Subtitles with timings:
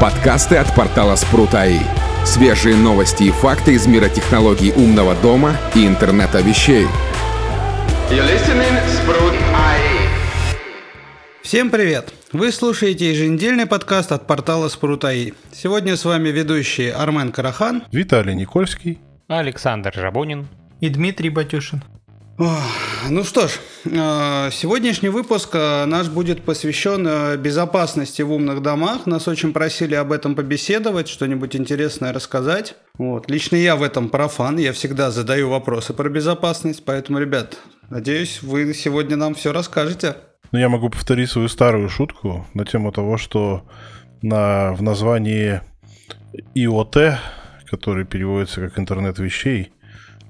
[0.00, 1.80] Подкасты от портала Спрут.АИ.
[2.24, 6.86] Свежие новости и факты из мира технологий умного дома и интернета вещей.
[11.42, 12.14] Всем привет!
[12.30, 15.32] Вы слушаете еженедельный подкаст от портала Спрут.АИ.
[15.50, 20.46] Сегодня с вами ведущие Армен Карахан, Виталий Никольский, Александр Жабунин
[20.78, 21.82] и Дмитрий Батюшин.
[22.38, 29.06] Ну что ж, э, сегодняшний выпуск э, наш будет посвящен э, безопасности в умных домах.
[29.06, 32.76] Нас очень просили об этом побеседовать, что-нибудь интересное рассказать.
[32.96, 33.28] Вот.
[33.28, 37.58] Лично я в этом профан, я всегда задаю вопросы про безопасность, поэтому, ребят,
[37.90, 40.14] надеюсь, вы сегодня нам все расскажете.
[40.52, 43.68] Ну, я могу повторить свою старую шутку на тему того, что
[44.22, 45.60] на, в названии
[46.54, 47.16] IoT,
[47.68, 49.72] который переводится как интернет вещей,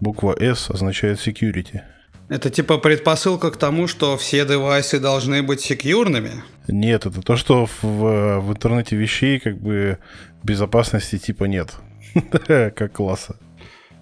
[0.01, 1.83] буква S означает security.
[2.29, 6.43] Это типа предпосылка к тому, что все девайсы должны быть секьюрными?
[6.69, 9.99] Нет, это то, что в, в интернете вещей как бы
[10.43, 11.75] безопасности типа нет.
[12.47, 13.37] Как класса.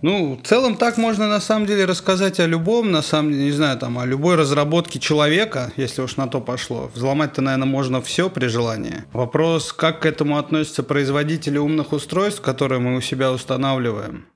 [0.02, 3.52] Ну, в целом так можно на самом деле рассказать о любом, на самом деле, не
[3.52, 6.90] знаю, там, о любой разработке человека, если уж на то пошло.
[6.94, 9.04] Взломать-то, наверное, можно все при желании.
[9.12, 14.26] Вопрос, как к этому относятся производители умных устройств, которые мы у себя устанавливаем.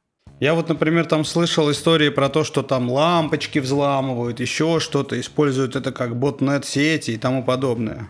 [0.40, 5.76] Я вот, например, там слышал истории про то, что там лампочки взламывают, еще что-то, используют
[5.76, 8.08] это как ботнет-сети и тому подобное.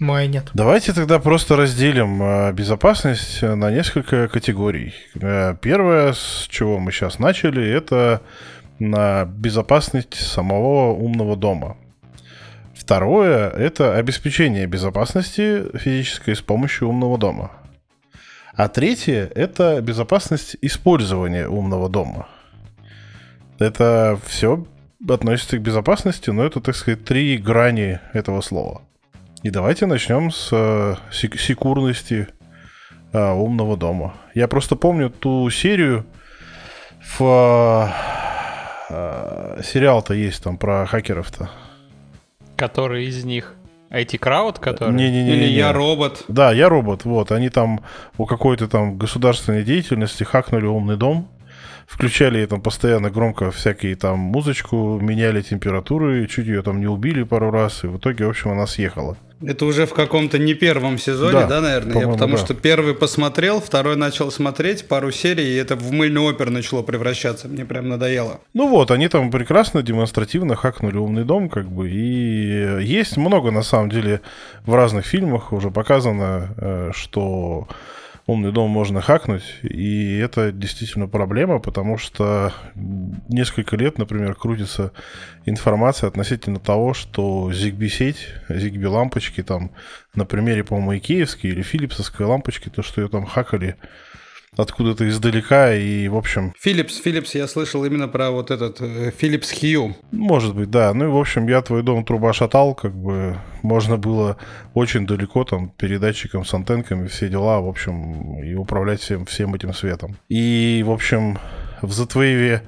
[0.00, 0.50] Мой нет.
[0.54, 4.92] Давайте тогда просто разделим э, безопасность на несколько категорий.
[5.20, 8.22] Э, Первое, с чего мы сейчас начали, это
[8.80, 11.76] на безопасность самого умного дома.
[12.76, 17.52] Второе– это обеспечение безопасности физической с помощью умного дома.
[18.58, 22.26] А третье– это безопасность использования умного дома.
[23.60, 24.66] Это все
[25.08, 28.82] относится к безопасности, но это, так сказать, три грани этого слова.
[29.44, 32.26] И давайте начнем с э, сек- секурности
[33.12, 34.14] э, умного дома.
[34.34, 36.04] Я просто помню ту серию
[37.16, 37.94] в
[38.90, 41.48] э, сериал-то есть там про хакеров-то.
[42.56, 43.54] Который из них?
[43.90, 44.94] IT-крауд, который?
[44.94, 45.30] Не-не-не.
[45.30, 46.24] Или я робот.
[46.28, 47.04] Да, я робот.
[47.04, 47.80] Вот, они там
[48.16, 51.28] у какой-то там государственной деятельности хакнули умный дом,
[51.88, 57.50] включали там постоянно громко всякие там музычку, меняли температуры, чуть ее там не убили пару
[57.50, 59.16] раз, и в итоге, в общем, она съехала.
[59.40, 62.00] Это уже в каком-то не первом сезоне, Да, да, наверное?
[62.00, 62.44] Я потому да.
[62.44, 67.48] что первый посмотрел, второй начал смотреть пару серий, и это в мыльный опер начало превращаться.
[67.48, 68.40] Мне прям надоело.
[68.52, 73.62] Ну вот, они там прекрасно демонстративно хакнули умный дом, как бы, и есть много, на
[73.62, 74.20] самом деле,
[74.66, 77.68] в разных фильмах уже показано, э, что
[78.28, 84.92] умный дом можно хакнуть, и это действительно проблема, потому что несколько лет, например, крутится
[85.46, 89.70] информация относительно того, что ZigBee-сеть, ZigBee-лампочки там,
[90.14, 93.76] на примере, по-моему, икеевской или филипсовской лампочки, то, что ее там хакали
[94.56, 99.52] откуда-то издалека, и, в общем, Philips, Philips, я слышал именно про вот этот э, Philips
[99.60, 99.94] Hue.
[100.12, 100.92] Может быть, да.
[100.94, 104.36] Ну и, в общем, я твой дом труба шатал, как бы можно было
[104.74, 109.72] очень далеко там передатчиком с антенками, все дела, в общем, и управлять всем, всем этим
[109.74, 110.16] светом.
[110.28, 111.38] И, в общем,
[111.82, 112.60] в Z-Wave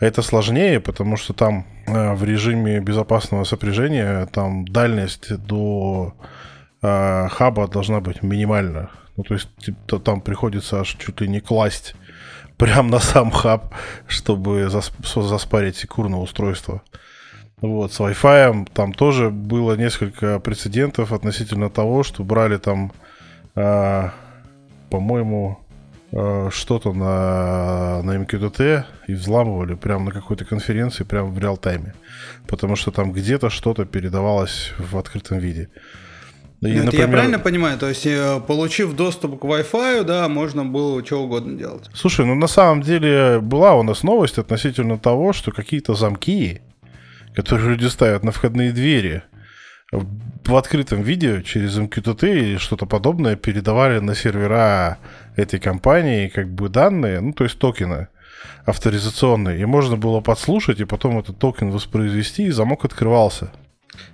[0.00, 6.14] это сложнее, потому что там э, в режиме безопасного сопряжения там дальность до
[6.82, 8.90] э, хаба должна быть минимальна.
[9.18, 11.96] Ну, то есть типа, там приходится аж чуть ли не класть
[12.56, 13.74] прям на сам хаб,
[14.06, 14.92] чтобы зас-
[15.22, 16.82] заспарить секурное устройство.
[17.60, 22.92] Вот, с Wi-Fi там тоже было несколько прецедентов относительно того, что брали там,
[23.56, 24.12] а,
[24.88, 25.58] по-моему,
[26.12, 31.94] а, что-то на, на MQTT и взламывали прямо на какой-то конференции, прямо в реал-тайме.
[32.46, 35.70] Потому что там где-то что-то передавалось в открытом виде.
[36.60, 37.78] И, Ну, это я например, правильно понимаю?
[37.78, 41.88] То есть, э, получив доступ к Wi-Fi, да, можно было что угодно делать.
[41.94, 46.60] Слушай, ну на самом деле была у нас новость относительно того, что какие-то замки,
[47.34, 49.22] которые люди ставят на входные двери,
[49.92, 54.98] в открытом виде через MQTT или что-то подобное передавали на сервера
[55.36, 58.08] этой компании как бы данные, ну то есть токены
[58.66, 63.50] авторизационные, и можно было подслушать и потом этот токен воспроизвести, и замок открывался.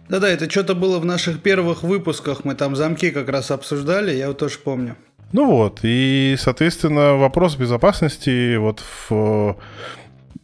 [0.09, 4.29] Да-да, это что-то было в наших первых выпусках, мы там замки как раз обсуждали, я
[4.29, 4.97] вот тоже помню.
[5.33, 9.57] Ну вот, и, соответственно, вопрос безопасности вот в,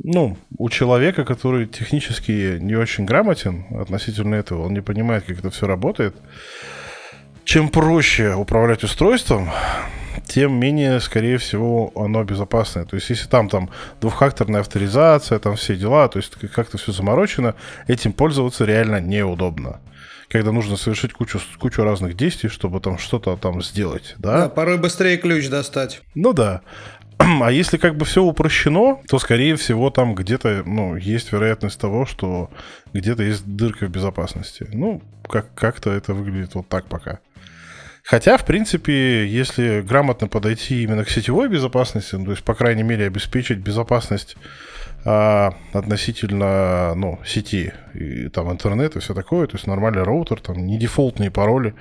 [0.03, 5.51] ну, у человека, который технически не очень грамотен относительно этого, он не понимает, как это
[5.51, 6.17] все работает,
[7.45, 9.51] чем проще управлять устройством,
[10.27, 12.85] тем менее, скорее всего, оно безопасное.
[12.85, 13.71] То есть, если там, там
[14.01, 17.55] двухфакторная авторизация, там все дела, то есть как-то все заморочено,
[17.87, 19.81] этим пользоваться реально неудобно.
[20.29, 24.43] когда нужно совершить кучу, кучу разных действий, чтобы там что-то там сделать, да?
[24.43, 26.03] Да, порой быстрее ключ достать.
[26.15, 26.61] Ну да.
[27.43, 32.07] А если как бы все упрощено, то, скорее всего, там где-то, ну, есть вероятность того,
[32.07, 32.49] что
[32.95, 34.67] где-то есть дырка в безопасности.
[34.73, 37.19] Ну, как- как-то это выглядит вот так пока.
[38.05, 42.83] Хотя, в принципе, если грамотно подойти именно к сетевой безопасности, ну, то есть, по крайней
[42.83, 44.37] мере, обеспечить безопасность
[45.05, 50.67] а, относительно ну, сети, и, там интернета и все такое, то есть нормальный роутер, там
[50.67, 51.75] не дефолтные пароли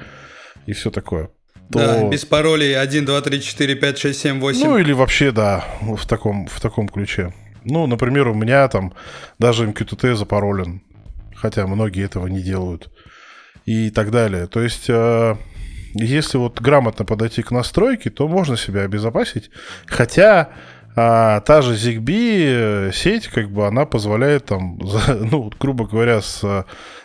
[0.65, 1.29] и все такое.
[1.71, 4.67] то- Да, без паролей 1, 2, 3, 4, 5, 6, 7, 8.
[4.67, 7.33] ну или вообще, да, в таком, в таком ключе.
[7.63, 8.93] Ну, например, у меня там
[9.37, 10.81] даже MQTT запаролен,
[11.35, 12.89] хотя многие этого не делают.
[13.65, 14.47] И так далее.
[14.47, 15.35] То есть, э,
[15.93, 19.49] если вот грамотно подойти к настройке, то можно себя обезопасить.
[19.87, 20.49] Хотя
[20.95, 26.43] а, та же ZigBee э, сеть, как бы, она позволяет там, ну, грубо говоря, с,
[26.43, 26.63] э,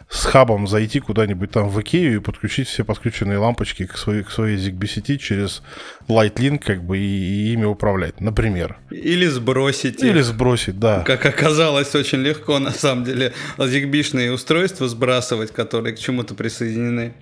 [0.09, 4.31] с хабом зайти куда-нибудь там в Икею и подключить все подключенные лампочки к своей, к
[4.31, 5.63] своей ZigBee сети через
[6.09, 8.79] Lightlink, как бы, и, и ими управлять, например.
[8.91, 10.25] Или сбросить Или их.
[10.25, 11.03] сбросить, да.
[11.03, 17.13] Как оказалось, очень легко, на самом деле, зигбишные устройства сбрасывать, которые к чему-то присоединены.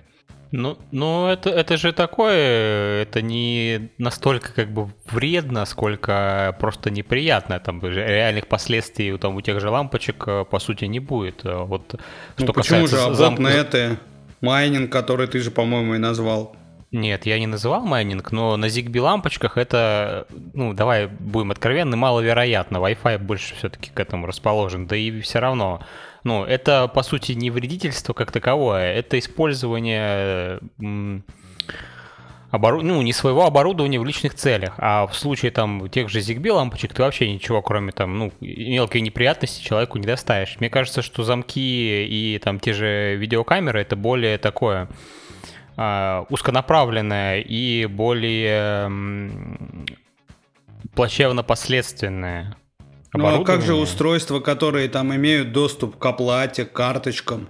[0.53, 7.59] Ну, ну это, это же такое, это не настолько как бы вредно, сколько просто неприятно.
[7.59, 11.41] Там реальных последствий у, там, у тех же лампочек э, по сути не будет.
[11.43, 11.95] А Вот
[12.37, 13.97] Ну, что почему же касается зам- оботнеты,
[14.41, 16.55] майнинг, который ты же, по-моему, и назвал.
[16.93, 22.77] Нет, я не называл майнинг, но на ZigBee лампочках это, ну, давай будем откровенны, маловероятно.
[22.77, 24.85] Wi-Fi больше все-таки к этому расположен.
[24.85, 25.81] Да и все равно,
[26.23, 30.59] ну, это по сути не вредительство как таковое, это использование
[32.51, 34.75] обору- ну, не своего оборудования в личных целях.
[34.77, 39.01] А в случае там тех же ZigBee лампочек ты вообще ничего, кроме там, ну, мелкой
[39.01, 40.57] неприятности человеку не доставишь.
[40.59, 44.89] Мне кажется, что замки и там те же видеокамеры это более такое
[45.75, 49.85] а, узконаправленное и более м,
[50.95, 52.55] плачевно-последственное.
[53.13, 57.47] Ну, а как же устройства, которые там имеют доступ к оплате, к карточкам?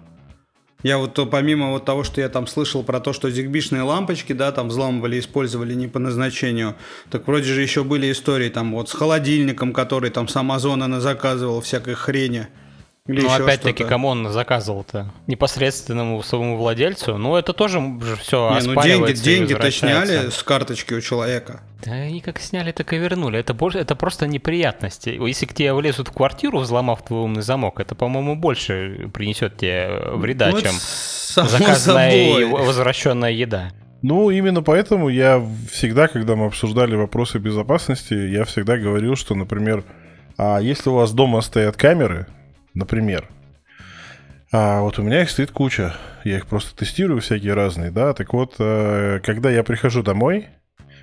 [0.84, 4.34] Я вот то, помимо вот того, что я там слышал про то, что зигбишные лампочки,
[4.34, 6.76] да, там взламывали, использовали не по назначению,
[7.10, 11.62] так вроде же еще были истории там вот с холодильником, который там с Амазона заказывал
[11.62, 12.50] всякой хрени.
[13.06, 15.12] Или Ну, опять-таки, кому он заказывал-то?
[15.28, 17.18] Непосредственному своему владельцу?
[17.18, 17.82] Ну, это тоже
[18.22, 21.60] все Не, ну деньги, деньги-то сняли с карточки у человека.
[21.86, 23.38] Да они как сняли, так и вернули.
[23.38, 25.10] Это, больше, это просто неприятности.
[25.10, 30.00] Если к тебе влезут в квартиру, взломав твой умный замок, это, по-моему, больше принесет тебе
[30.14, 30.72] вреда, Ну, чем
[31.36, 32.66] заказанная и собой.
[32.66, 33.72] возвращенная еда.
[34.02, 39.84] Ну, именно поэтому я всегда, когда мы обсуждали вопросы безопасности, я всегда говорил, что, например,
[40.38, 42.28] а если у вас дома стоят камеры,
[42.74, 43.30] например,
[44.52, 48.34] а вот у меня их стоит куча, я их просто тестирую всякие разные, да, так
[48.34, 50.48] вот, э, когда я прихожу домой,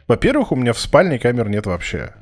[0.07, 2.15] во-первых, у меня в спальне камер нет вообще.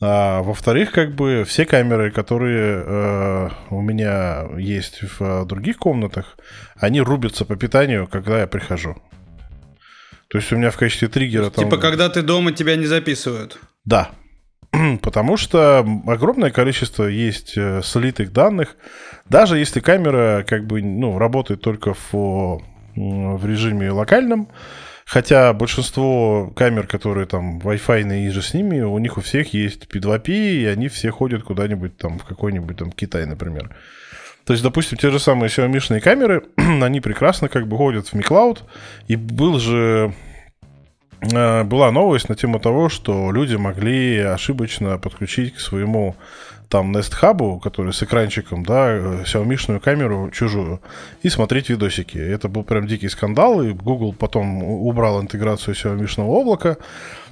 [0.00, 6.36] А, во-вторых, как бы все камеры, которые э, у меня есть в э, других комнатах,
[6.76, 8.96] они рубятся по питанию, когда я прихожу.
[10.28, 11.64] То есть у меня в качестве триггера там...
[11.64, 13.58] Типа, когда ты дома, тебя не записывают.
[13.84, 14.10] Да.
[15.02, 18.76] Потому что огромное количество есть э, слитых данных.
[19.28, 22.62] Даже если камера как бы ну, работает только в,
[22.94, 24.48] в режиме локальном,
[25.04, 29.86] хотя большинство камер, которые там Wi-Fi и же с ними, у них у всех есть
[29.86, 33.74] P2P, и они все ходят куда-нибудь там в какой-нибудь там Китай, например.
[34.44, 38.22] То есть, допустим, те же самые Xiaomi камеры, они прекрасно как бы ходят в Mi
[38.22, 38.60] Cloud,
[39.08, 40.14] и был же
[41.20, 46.16] была новость на тему того, что люди могли ошибочно подключить к своему
[46.68, 50.80] там Nest Hub, который с экранчиком, да, э, Xiaomi камеру чужую,
[51.22, 52.18] и смотреть видосики.
[52.18, 56.76] Это был прям дикий скандал, и Google потом убрал интеграцию Xiaomi облака.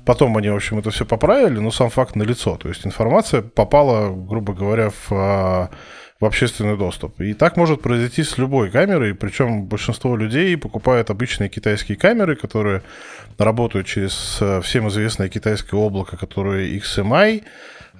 [0.04, 2.56] Потом они, в общем, это все поправили, но сам факт налицо.
[2.56, 5.70] То есть информация попала, грубо говоря, в, а,
[6.20, 7.20] в общественный доступ.
[7.20, 12.82] И так может произойти с любой камерой, причем большинство людей покупают обычные китайские камеры, которые
[13.36, 17.42] работают через э, всем известное китайское облако, которое XMI,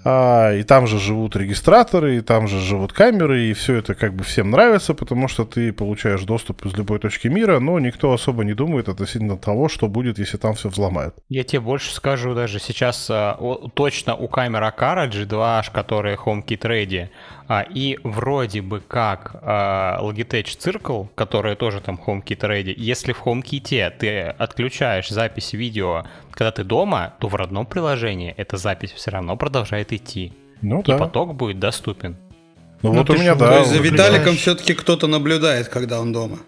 [0.05, 4.15] а, и там же живут регистраторы, и там же живут камеры, и все это как
[4.15, 8.45] бы всем нравится, потому что ты получаешь доступ из любой точки мира, но никто особо
[8.45, 11.15] не думает относительно того, что будет, если там все взломают.
[11.29, 13.39] Я тебе больше скажу даже сейчас а,
[13.75, 17.09] точно у камер Akara G2H, которые HomeKit Ready,
[17.47, 23.23] а, и вроде бы как а, Logitech Circle, которые тоже там HomeKit Ready, если в
[23.23, 29.11] HomeKit ты отключаешь запись видео, когда ты дома, то в родном приложении эта запись все
[29.11, 30.33] равно продолжает идти.
[30.63, 30.99] Ну И да.
[30.99, 32.17] поток будет доступен.
[32.83, 33.49] Ну, Ну, вот у меня, да.
[33.51, 36.39] То есть за Виталиком все-таки кто-то наблюдает, когда он дома.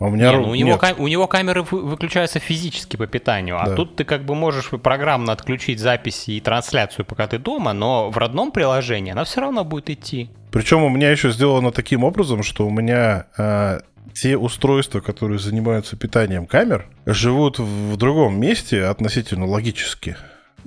[0.00, 2.96] А у меня Не, ру- ну, у, него кам- у него камеры вы- выключаются физически
[2.96, 3.76] по питанию, а Да.
[3.76, 8.18] тут ты как бы можешь программно отключить записи и трансляцию, пока ты дома, но в
[8.18, 10.28] родном приложении она все равно будет идти.
[10.50, 15.96] Причем у меня еще сделано таким образом, что у меня а, те устройства, которые занимаются
[15.96, 20.16] питанием камер, живут в другом месте относительно логически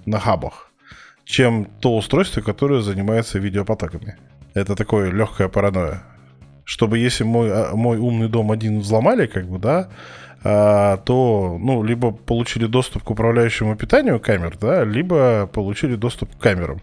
[0.05, 0.64] на хабах,
[1.25, 4.15] чем то устройство, которое занимается видеопотоками.
[4.53, 6.03] Это такое легкая паранойя.
[6.63, 9.89] Чтобы если мой, а, мой умный дом один взломали, как бы, да,
[10.43, 16.39] а, то, ну, либо получили доступ к управляющему питанию камер, да, либо получили доступ к
[16.39, 16.81] камерам.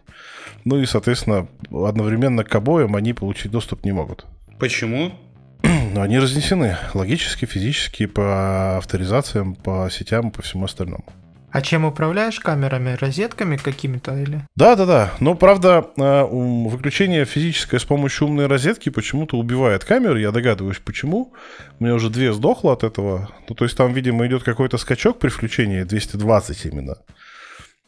[0.65, 4.27] Ну и, соответственно, одновременно к обоим они получить доступ не могут.
[4.59, 5.13] Почему?
[5.95, 11.05] Но они разнесены логически, физически, по авторизациям, по сетям по всему остальному.
[11.53, 12.97] А чем управляешь камерами?
[12.99, 14.41] Розетками какими-то или?
[14.57, 15.13] Да, да, да.
[15.21, 20.21] Но правда, э, выключение физическое с помощью умной розетки почему-то убивает камеры.
[20.21, 21.35] Я догадываюсь, почему.
[21.79, 23.29] У меня уже две сдохло от этого.
[23.51, 26.97] Ну, то есть там, видимо, идет какой-то скачок при включении 220 именно.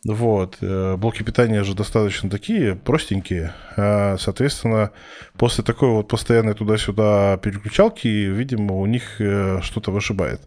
[0.05, 0.59] Вот.
[0.61, 3.55] э, Блоки питания же достаточно такие простенькие.
[3.77, 4.91] А, Соответственно,
[5.39, 10.43] после такой вот постоянной туда-сюда переключалки, видимо, у них э, что-то вышибает.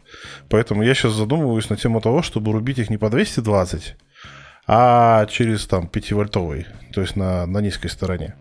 [0.49, 3.95] Поэтому я сейчас задумываюсь на тему того, чтобы рубить их не по 220,
[4.67, 8.35] а через там 5-вольтовый, то есть на, на низкой стороне.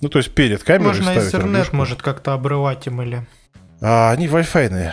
[0.00, 1.76] Ну, то есть перед камерой Можно ставить Ethernet рубежку.
[1.76, 3.26] может как-то обрывать им или...
[3.80, 4.92] А, они Wi-Fi.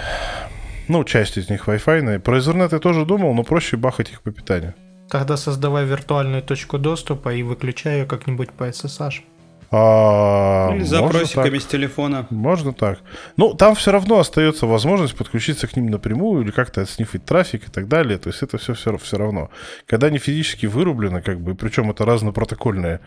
[0.87, 2.19] Ну, часть из них Wi-Fi.
[2.19, 4.73] Про Ethernet я тоже думал, но проще бахать их по питанию.
[5.09, 9.21] Тогда создавай виртуальную точку доступа и выключай ее как-нибудь по SSH.
[9.71, 12.27] А, Или запросиками с телефона.
[12.29, 12.99] Можно так.
[13.35, 17.71] Ну, там все равно остается возможность подключиться к ним напрямую или как-то отснифить трафик и
[17.71, 18.17] так далее.
[18.17, 19.49] То есть это все все, все равно.
[19.85, 23.01] Когда они физически вырублены, как бы, причем это разнопротокольное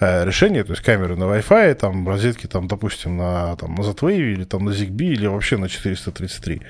[0.00, 4.32] э, решение, то есть камеры на Wi-Fi, там розетки, там, допустим, на, там, на Z-Wave
[4.32, 6.60] или там на ZigBee или вообще на 433.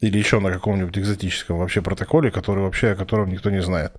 [0.00, 3.92] Или еще на каком-нибудь экзотическом вообще протоколе, который вообще, о котором никто не знает.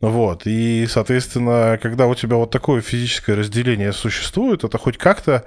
[0.00, 5.44] Вот, и, соответственно, когда у тебя вот такое физическое разделение существует, это хоть как-то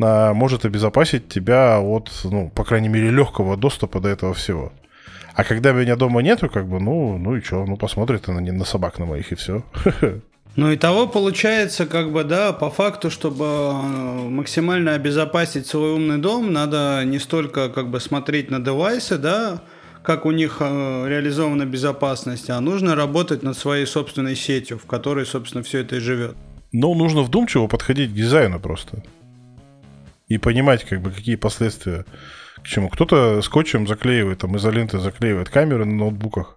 [0.00, 4.72] а, может обезопасить тебя от, ну, по крайней мере, легкого доступа до этого всего.
[5.34, 8.52] А когда меня дома нету, как бы, ну, ну и что, ну посмотрит она не
[8.52, 9.62] на собак на моих и все.
[10.56, 16.18] Ну и того получается, как бы, да, по факту, чтобы э, максимально обезопасить свой умный
[16.18, 19.62] дом, надо не столько как бы смотреть на девайсы, да,
[20.02, 25.26] как у них э, реализована безопасность, а нужно работать над своей собственной сетью, в которой,
[25.26, 26.36] собственно, все это и живет.
[26.72, 29.02] Но нужно вдумчиво подходить к дизайну просто.
[30.28, 32.04] И понимать, как бы, какие последствия
[32.62, 32.88] к чему.
[32.88, 36.56] Кто-то скотчем заклеивает, там, изолентой заклеивает камеры на ноутбуках.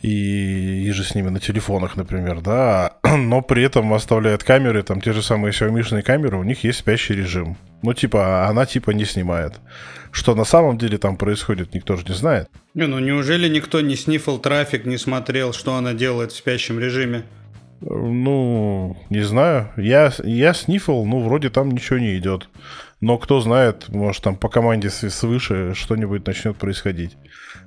[0.00, 5.00] И, и же с ними на телефонах, например, да, но при этом оставляет камеры, там
[5.00, 7.56] те же самые Xiaomi камеры, у них есть спящий режим.
[7.82, 9.54] Ну, типа, она типа не снимает.
[10.10, 12.48] Что на самом деле там происходит, никто же не знает.
[12.74, 17.24] Не, ну неужели никто не снифал трафик, не смотрел, что она делает в спящем режиме?
[17.80, 19.70] Ну, не знаю.
[19.76, 22.48] Я, я снифал, ну, вроде там ничего не идет.
[23.00, 27.16] Но кто знает, может, там по команде свыше что-нибудь начнет происходить.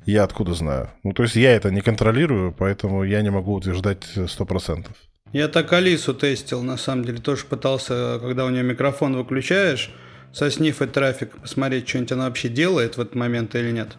[0.05, 0.89] Я откуда знаю?
[1.03, 4.87] Ну, то есть я это не контролирую, поэтому я не могу утверждать 100%.
[5.31, 9.91] Я так Алису тестил, на самом деле, тоже пытался, когда у нее микрофон выключаешь,
[10.33, 13.97] соснифать трафик, посмотреть, что-нибудь она вообще делает в этот момент или нет.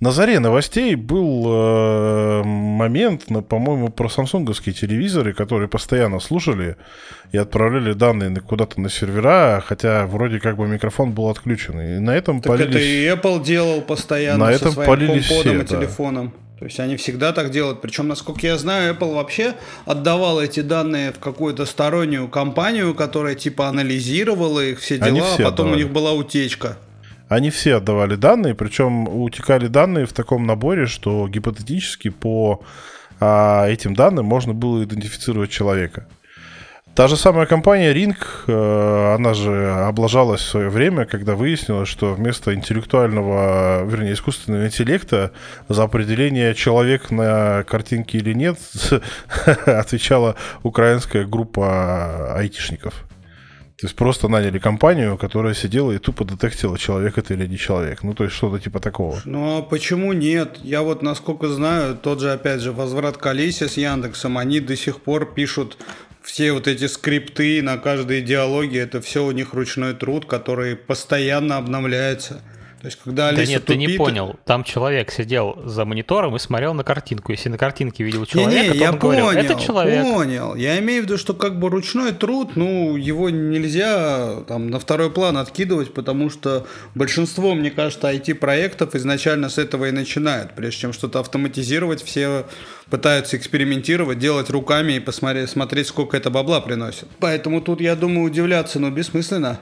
[0.00, 6.76] На заре новостей был э, момент, на, по-моему, про самсунговские телевизоры, которые постоянно слушали
[7.32, 11.80] и отправляли данные куда-то на сервера, хотя вроде как бы микрофон был отключен.
[11.80, 12.84] И на этом Так это полились...
[12.84, 15.64] и Apple делал постоянно На со этом своим полились все, и да.
[15.64, 16.34] телефоном.
[16.64, 17.82] То есть они всегда так делают.
[17.82, 19.52] Причем, насколько я знаю, Apple вообще
[19.84, 25.42] отдавал эти данные в какую-то стороннюю компанию, которая типа анализировала их все дела, Они все
[25.42, 25.74] а потом отдавали.
[25.74, 26.78] у них была утечка.
[27.28, 32.62] Они все отдавали данные, причем утекали данные в таком наборе, что гипотетически по
[33.20, 36.08] а, этим данным можно было идентифицировать человека.
[36.94, 42.14] Та же самая компания Ring, э, она же облажалась в свое время, когда выяснилось, что
[42.14, 45.32] вместо интеллектуального, вернее, искусственного интеллекта
[45.68, 48.58] за определение человек на картинке или нет
[49.66, 52.94] отвечала украинская группа айтишников.
[53.76, 58.04] То есть просто наняли компанию, которая сидела и тупо детектила, человек это или не человек.
[58.04, 59.20] Ну, то есть что-то типа такого.
[59.24, 60.58] Ну а почему нет?
[60.62, 64.76] Я вот насколько знаю, тот же опять же возврат к Алисе с Яндексом, они до
[64.76, 65.76] сих пор пишут
[66.24, 71.58] все вот эти скрипты на каждой диалоге, это все у них ручной труд, который постоянно
[71.58, 72.42] обновляется.
[72.84, 73.80] То есть, когда Алиса да нет, тупит...
[73.80, 74.36] ты не понял.
[74.44, 77.32] Там человек сидел за монитором и смотрел на картинку.
[77.32, 80.02] Если на картинке видел человека, не, не, то я он говорил, понял, это человек.
[80.02, 80.54] понял.
[80.54, 85.10] Я имею в виду, что как бы ручной труд, ну, его нельзя там на второй
[85.10, 90.54] план откидывать, потому что большинство, мне кажется, IT-проектов изначально с этого и начинают.
[90.54, 92.44] Прежде чем что-то автоматизировать, все
[92.90, 97.08] пытаются экспериментировать, делать руками и посмотреть, смотреть, сколько это бабла приносит.
[97.18, 99.58] Поэтому тут, я думаю, удивляться, ну, бессмысленно.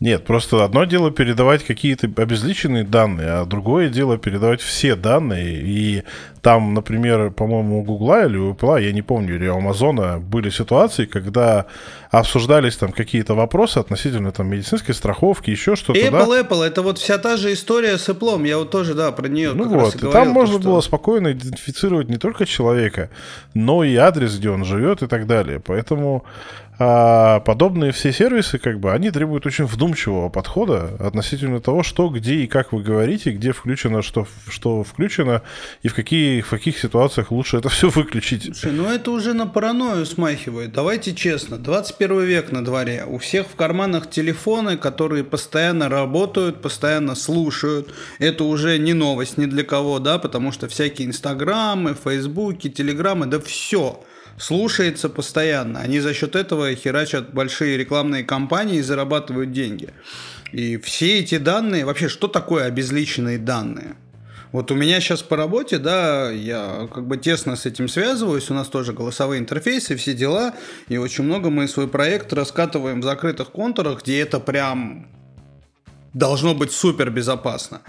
[0.00, 5.60] Нет, просто одно дело передавать какие-то обезличенные данные, а другое дело передавать все данные.
[5.60, 6.04] И
[6.40, 10.48] там, например, по-моему, у Гугла или у Apple, я не помню, или у Амазона были
[10.48, 11.66] ситуации, когда
[12.10, 16.00] обсуждались там какие-то вопросы относительно там медицинской страховки, еще что-то.
[16.00, 16.40] Apple, да?
[16.40, 18.48] Apple, это вот вся та же история с Apple.
[18.48, 20.70] Я вот тоже, да, про нее Ну вот, и и говорил, там можно то, что...
[20.70, 23.10] было спокойно идентифицировать не только человека,
[23.52, 25.60] но и адрес, где он живет и так далее.
[25.60, 26.24] Поэтому
[26.82, 32.36] а подобные все сервисы, как бы, они требуют очень вдумчивого подхода относительно того, что, где
[32.36, 35.42] и как вы говорите, где включено, что, что включено,
[35.82, 38.44] и в, какие, в каких ситуациях лучше это все выключить.
[38.44, 40.72] Слушай, ну это уже на паранойю смахивает.
[40.72, 43.04] Давайте честно, 21 век на дворе.
[43.06, 47.92] У всех в карманах телефоны, которые постоянно работают, постоянно слушают.
[48.18, 53.38] Это уже не новость ни для кого, да, потому что всякие инстаграмы, фейсбуки, телеграммы, да
[53.38, 54.02] все
[54.38, 55.80] слушается постоянно.
[55.80, 59.90] Они за счет этого херачат большие рекламные кампании и зарабатывают деньги.
[60.52, 63.96] И все эти данные, вообще, что такое обезличенные данные?
[64.52, 68.54] Вот у меня сейчас по работе, да, я как бы тесно с этим связываюсь, у
[68.54, 70.54] нас тоже голосовые интерфейсы, все дела,
[70.88, 75.06] и очень много мы свой проект раскатываем в закрытых контурах, где это прям
[76.14, 77.82] должно быть супер безопасно.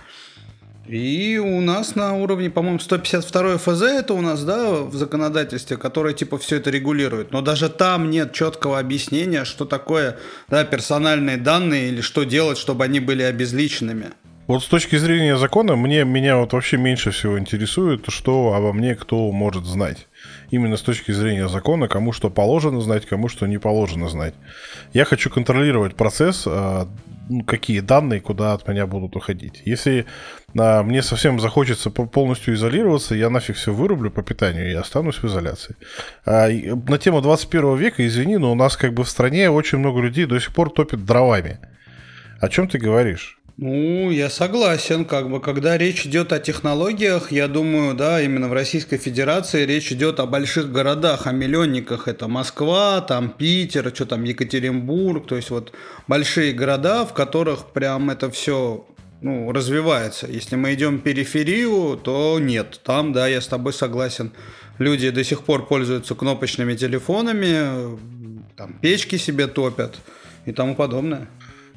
[0.88, 6.14] И у нас на уровне, по-моему, 152 ФЗ это у нас, да, в законодательстве, которое
[6.14, 7.32] типа все это регулирует.
[7.32, 10.18] Но даже там нет четкого объяснения, что такое
[10.50, 14.08] да, персональные данные или что делать, чтобы они были обезличенными.
[14.48, 18.96] Вот с точки зрения закона, мне, меня вот вообще меньше всего интересует, что обо мне
[18.96, 20.08] кто может знать.
[20.52, 24.34] Именно с точки зрения закона, кому что положено знать, кому что не положено знать.
[24.94, 26.90] Я хочу контролировать процесс, а,
[27.30, 29.62] ну, какие данные куда от меня будут уходить.
[29.64, 30.06] Если
[30.60, 35.26] а, мне совсем захочется полностью изолироваться, я нафиг все вырублю по питанию и останусь в
[35.26, 35.78] изоляции.
[36.26, 40.02] А, на тему 21 века, извини, но у нас как бы в стране очень много
[40.02, 41.60] людей до сих пор топят дровами.
[42.42, 43.41] О чем ты говоришь?
[43.62, 48.54] Ну, я согласен, как бы, когда речь идет о технологиях, я думаю, да, именно в
[48.54, 54.24] Российской Федерации речь идет о больших городах, о миллионниках, это Москва, там Питер, что там
[54.24, 55.74] Екатеринбург, то есть вот
[56.08, 58.84] большие города, в которых прям это все
[59.22, 60.26] ну, развивается.
[60.26, 64.32] Если мы идем периферию, то нет, там, да, я с тобой согласен.
[64.80, 68.00] Люди до сих пор пользуются кнопочными телефонами,
[68.58, 70.00] там печки себе топят
[70.48, 71.28] и тому подобное.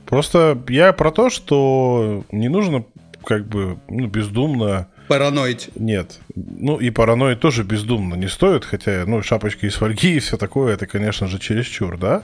[0.07, 2.85] Просто я про то, что не нужно
[3.25, 4.89] как бы ну, бездумно...
[5.09, 5.71] Параноить.
[5.75, 6.21] Нет.
[6.35, 10.75] Ну и параноид тоже бездумно не стоит, хотя, ну, шапочки из фольги и все такое,
[10.75, 12.23] это, конечно же, чересчур, да?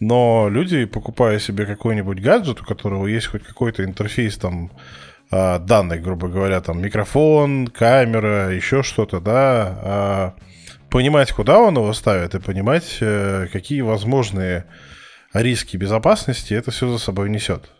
[0.00, 4.70] Но люди, покупая себе какой-нибудь гаджет, у которого есть хоть какой-то интерфейс там
[5.30, 10.34] а, данных, грубо говоря, там микрофон, камера, еще что-то, да, а,
[10.90, 14.64] понимать, куда он его ставит, и понимать, э, какие возможные
[15.34, 17.70] риски безопасности это все за собой несет.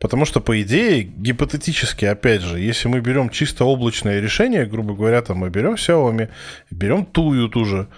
[0.00, 5.22] Потому что, по идее, гипотетически, опять же, если мы берем чисто облачное решение, грубо говоря,
[5.22, 6.28] там мы берем Xiaomi,
[6.70, 7.88] берем Тую ту же,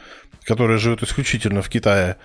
[0.44, 2.16] которая живет исключительно в Китае,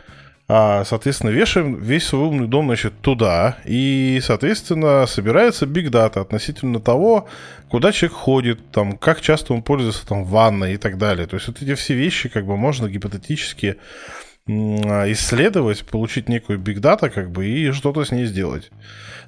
[0.48, 6.82] а, соответственно, вешаем весь свой умный дом, значит, туда, и, соответственно, собирается биг дата относительно
[6.82, 7.28] того,
[7.70, 11.26] куда человек ходит, там, как часто он пользуется там ванной и так далее.
[11.26, 13.78] То есть вот эти все вещи, как бы, можно гипотетически
[15.12, 18.72] исследовать, получить некую биг дата, как бы, и что-то с ней сделать.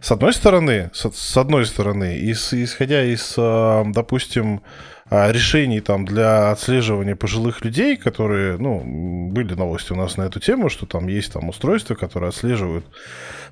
[0.01, 4.61] С одной стороны, с, с одной стороны, из, исходя из, а, допустим,
[5.09, 10.39] а, решений там для отслеживания пожилых людей, которые, ну, были новости у нас на эту
[10.39, 12.85] тему, что там есть там устройства, которые отслеживают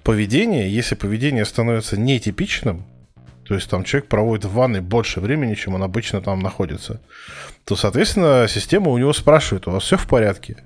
[0.03, 0.73] поведение.
[0.73, 2.83] Если поведение становится нетипичным,
[3.47, 7.01] то есть там человек проводит в ванной больше времени, чем он обычно там находится,
[7.63, 10.57] то, соответственно, система у него спрашивает, у вас все в порядке?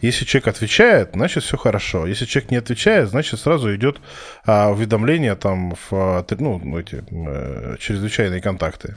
[0.00, 2.06] Если человек отвечает, значит все хорошо.
[2.06, 3.98] Если человек не отвечает, значит сразу идет
[4.44, 8.96] а, уведомление там в а, ну, эти э, чрезвычайные контакты.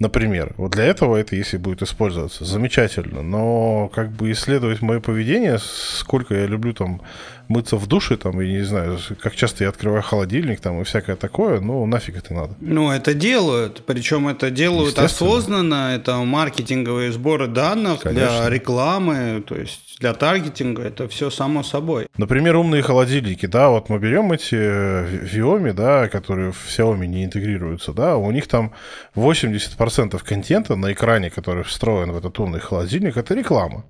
[0.00, 3.22] Например, вот для этого это, если будет использоваться, замечательно.
[3.22, 7.02] Но как бы исследовать мое поведение, сколько я люблю там
[7.48, 11.16] мыться в душе, там, и не знаю, как часто я открываю холодильник, там, и всякое
[11.16, 12.54] такое, ну, нафиг это надо.
[12.60, 18.28] Ну, это делают, причем это делают осознанно, это маркетинговые сборы данных Конечно.
[18.28, 22.06] для рекламы, то есть для таргетинга, это все само собой.
[22.16, 27.92] Например, умные холодильники, да, вот мы берем эти Viomi, да, которые в Xiaomi не интегрируются,
[27.92, 28.72] да, у них там
[29.16, 33.84] 80% контента на экране, который встроен в этот умный холодильник, это реклама.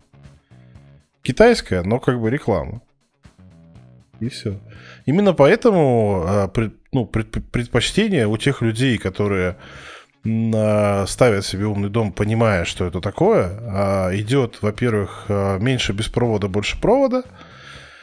[1.22, 2.80] Китайская, но как бы реклама.
[4.20, 4.58] И все.
[5.06, 6.52] Именно поэтому а,
[6.92, 9.56] ну, предпочтение у тех людей, которые
[10.24, 16.48] ставят себе умный дом, понимая, что это такое, а, идет, во-первых, а, меньше без провода,
[16.48, 17.22] больше провода,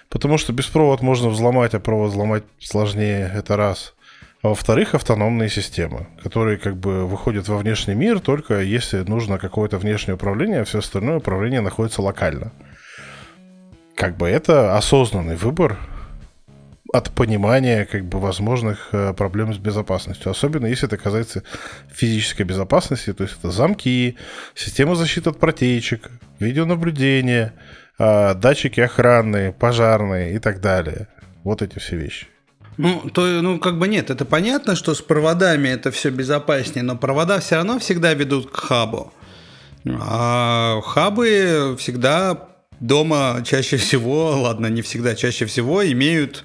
[0.10, 3.94] потому что без провод можно взломать, а провод взломать сложнее, это раз.
[4.42, 9.78] А во-вторых, автономные системы, которые как бы выходят во внешний мир только если нужно какое-то
[9.78, 12.54] внешнее управление, а все остальное управление находится локально.
[13.96, 15.78] Как бы это осознанный выбор
[16.98, 20.32] от понимания как бы возможных э, проблем с безопасностью.
[20.32, 21.44] Особенно если это касается
[21.94, 24.16] физической безопасности, то есть это замки,
[24.56, 27.54] система защиты от протечек, видеонаблюдение,
[28.00, 31.08] э, датчики охранные, пожарные и так далее.
[31.44, 32.28] Вот эти все вещи.
[32.78, 36.98] Ну, то, ну, как бы нет, это понятно, что с проводами это все безопаснее, но
[36.98, 39.14] провода все равно всегда ведут к хабу.
[39.88, 46.44] А хабы всегда дома чаще всего, ладно, не всегда, чаще всего имеют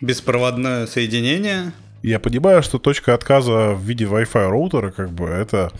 [0.00, 1.72] беспроводное соединение.
[2.02, 5.70] Я понимаю, что точка отказа в виде Wi-Fi роутера, как бы, это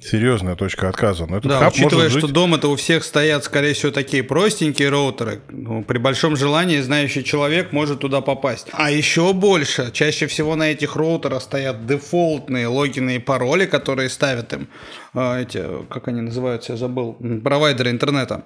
[0.00, 1.26] серьезная точка отказа.
[1.26, 2.22] Но этот да, учитывая, жить...
[2.22, 7.24] что дома-то у всех стоят, скорее всего, такие простенькие роутеры, ну, при большом желании знающий
[7.24, 8.68] человек может туда попасть.
[8.72, 14.52] А еще больше, чаще всего на этих роутерах стоят дефолтные логины и пароли, которые ставят
[14.52, 14.68] им
[15.14, 18.44] э, эти, как они называются, я забыл, провайдеры интернета.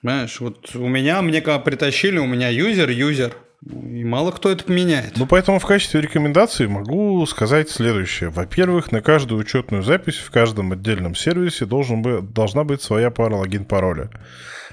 [0.00, 3.36] Понимаешь, вот у меня, мне как притащили, у меня юзер, юзер,
[3.70, 5.16] и мало кто это поменяет.
[5.16, 8.30] Ну, поэтому в качестве рекомендации могу сказать следующее.
[8.30, 13.36] Во-первых, на каждую учетную запись в каждом отдельном сервисе должен быть, должна быть своя пара
[13.36, 14.10] логин-пароля.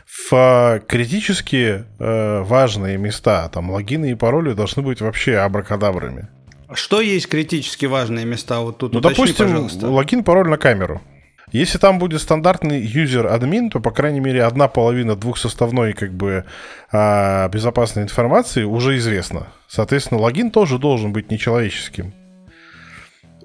[0.08, 6.30] В критически э, важные места, там логины и пароли должны быть вообще абракадабрами.
[6.74, 8.60] Что есть критически важные места?
[8.60, 9.88] Вот тут ну, уточни, допустим, пожалуйста.
[9.88, 11.02] логин-пароль на камеру.
[11.52, 16.46] Если там будет стандартный юзер-админ, то, по крайней мере, одна половина двухсоставной как бы
[16.92, 19.48] а, безопасной информации уже известна.
[19.68, 22.14] Соответственно, логин тоже должен быть нечеловеческим.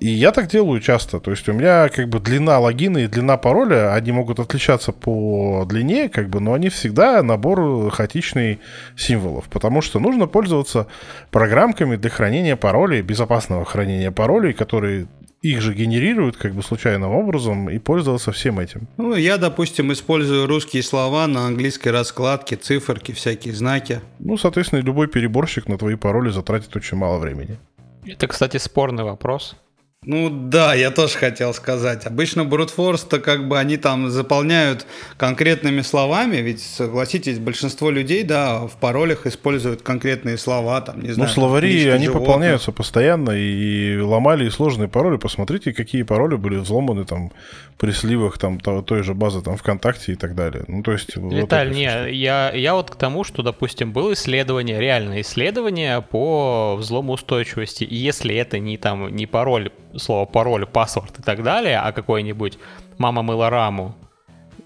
[0.00, 1.18] И я так делаю часто.
[1.20, 5.64] То есть у меня как бы длина логина и длина пароля, они могут отличаться по
[5.66, 8.60] длине, как бы, но они всегда набор хаотичный
[8.96, 9.44] символов.
[9.48, 10.88] Потому что нужно пользоваться
[11.30, 15.06] программками для хранения паролей, безопасного хранения паролей, которые
[15.44, 18.88] их же генерируют как бы случайным образом и пользоваться всем этим.
[18.96, 24.00] Ну, я, допустим, использую русские слова на английской раскладке, циферки, всякие знаки.
[24.18, 27.58] Ну, соответственно, любой переборщик на твои пароли затратит очень мало времени.
[28.06, 29.56] Это, кстати, спорный вопрос.
[30.06, 32.06] Ну да, я тоже хотел сказать.
[32.06, 34.86] Обычно force-то как бы они там заполняют
[35.16, 41.28] конкретными словами, ведь согласитесь, большинство людей, да, в паролях используют конкретные слова, там, не знаю.
[41.28, 42.26] Ну, словари, они животных.
[42.26, 45.16] пополняются постоянно и ломали и сложные пароли.
[45.16, 47.32] Посмотрите, какие пароли были взломаны там
[47.78, 50.64] при сливах там той же базы там ВКонтакте и так далее.
[50.68, 51.16] Ну, то есть...
[51.16, 56.76] Виталь, вот не, я, я вот к тому, что, допустим, было исследование, реальное исследование по
[56.76, 61.78] взлому устойчивости, и если это не там, не пароль слово пароль, паспорт и так далее,
[61.78, 62.58] а какой-нибудь
[62.98, 63.94] «мама мыла раму»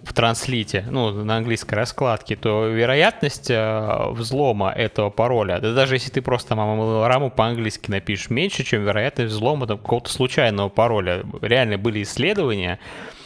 [0.09, 6.11] в транслите, ну, на английской раскладке, то вероятность э, взлома этого пароля, да даже если
[6.11, 11.25] ты просто «мама мыла раму» по-английски напишешь, меньше, чем вероятность взлома какого-то случайного пароля.
[11.42, 12.79] Реально были исследования,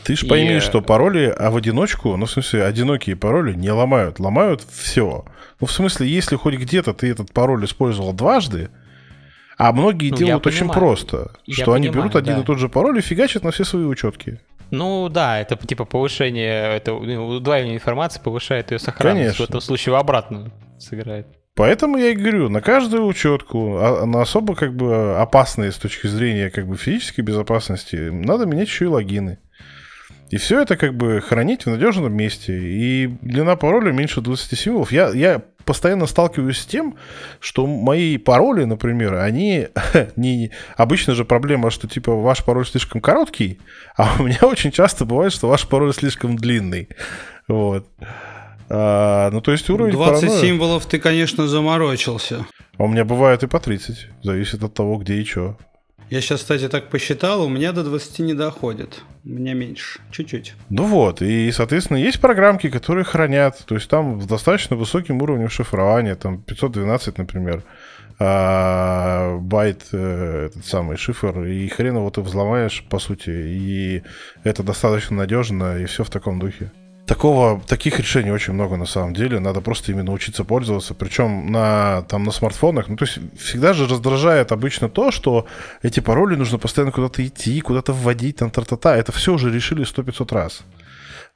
[0.03, 0.61] ты же пойми, и...
[0.61, 4.19] что пароли, а в одиночку, ну, в смысле, одинокие пароли не ломают.
[4.19, 5.25] Ломают все.
[5.61, 8.71] Ну, в смысле, если хоть где-то ты этот пароль использовал дважды,
[9.57, 12.41] а многие ну, делают очень просто, я что понимаю, они берут один да.
[12.41, 14.41] и тот же пароль и фигачат на все свои учетки.
[14.73, 19.37] Ну да, это типа повышение, это удваивание информации повышает ее сохранность.
[19.37, 19.47] Конечно.
[19.47, 21.27] В этом случае в обратную сыграет.
[21.55, 26.07] Поэтому я и говорю, на каждую учетку, а, на особо как бы опасные с точки
[26.07, 29.39] зрения как бы физической безопасности, надо менять еще и логины.
[30.31, 32.59] И все это как бы хранить в надежном месте.
[32.59, 34.91] И длина пароля меньше 20 символов.
[34.91, 36.97] Я, я постоянно сталкиваюсь с тем,
[37.41, 39.69] что мои пароли, например, они
[40.17, 40.51] не...
[40.77, 43.59] Обычно же проблема, что типа ваш пароль слишком короткий,
[43.97, 46.89] а у меня очень часто бывает, что ваш пароль слишком длинный.
[47.49, 47.87] Вот.
[48.69, 50.41] А, ну, то есть уровень 20 паранойи...
[50.41, 52.47] символов ты, конечно, заморочился.
[52.79, 54.09] А у меня бывает и по 30.
[54.23, 55.59] Зависит от того, где и что.
[56.11, 59.03] Я сейчас, кстати, так посчитал, у меня до 20 не доходит.
[59.25, 60.55] У меня меньше, чуть-чуть.
[60.69, 65.49] Ну вот, и, соответственно, есть программки, которые хранят, то есть там с достаточно высоким уровнем
[65.49, 67.63] шифрования, там 512, например,
[68.19, 74.03] а, байт, э, этот самый шифр, и хрен его ты взломаешь, по сути, и
[74.45, 76.71] это достаточно надежно, и все в таком духе.
[77.07, 79.41] Такого, таких решений очень много на самом деле.
[79.41, 80.95] Надо просто именно учиться пользоваться.
[80.95, 82.89] Причем на, там, на смартфонах.
[82.89, 85.47] Ну, то есть всегда же раздражает обычно то, что
[85.83, 88.97] эти пароли нужно постоянно куда-то идти, куда-то вводить, там, тра-та-та.
[88.97, 90.63] Это все уже решили 100-500 раз.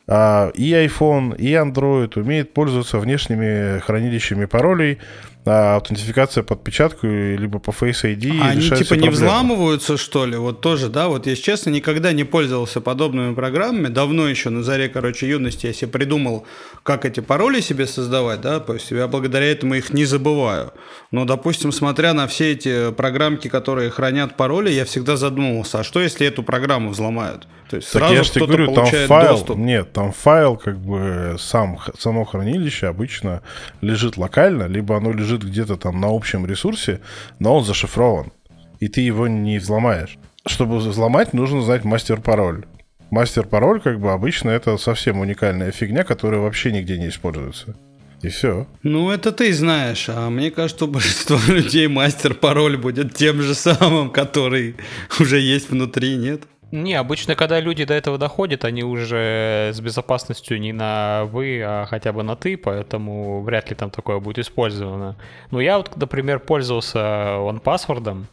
[0.09, 4.99] А, и iPhone, и Android умеет пользоваться внешними хранилищами паролей,
[5.47, 8.41] а, аутентификация по отпечатку, либо по Face ID.
[8.43, 10.37] А они типа не взламываются, что ли?
[10.37, 11.09] Вот тоже, да?
[11.09, 13.89] Вот, если честно, никогда не пользовался подобными программами.
[13.89, 16.47] Давно еще на заре, короче, юности я себе придумал,
[16.83, 18.61] как эти пароли себе создавать, да?
[18.61, 20.73] То есть я благодаря этому их не забываю.
[21.11, 26.01] Но, допустим, смотря на все эти программки, которые хранят пароли, я всегда задумывался, а что,
[26.01, 27.47] если эту программу взломают?
[27.69, 29.57] То есть сразу кто-то говорю, получает там файл, доступ.
[29.59, 33.43] Нет, там файл, как бы сам, само хранилище обычно
[33.81, 37.01] лежит локально, либо оно лежит где-то там на общем ресурсе,
[37.39, 38.33] но он зашифрован.
[38.81, 40.19] И ты его не взломаешь.
[40.47, 42.65] Чтобы взломать, нужно знать мастер-пароль.
[43.11, 47.77] Мастер-пароль, как бы обычно, это совсем уникальная фигня, которая вообще нигде не используется.
[48.23, 48.67] И все.
[48.83, 54.11] Ну, это ты знаешь, а мне кажется, у большинства людей мастер-пароль будет тем же самым,
[54.11, 54.77] который
[55.21, 56.43] уже есть внутри, нет?
[56.73, 61.87] Не, обычно, когда люди до этого доходят, они уже с безопасностью не на вы, а
[61.87, 65.17] хотя бы на ты, поэтому вряд ли там такое будет использовано.
[65.53, 68.25] Ну, я вот, например, пользовался OnePassword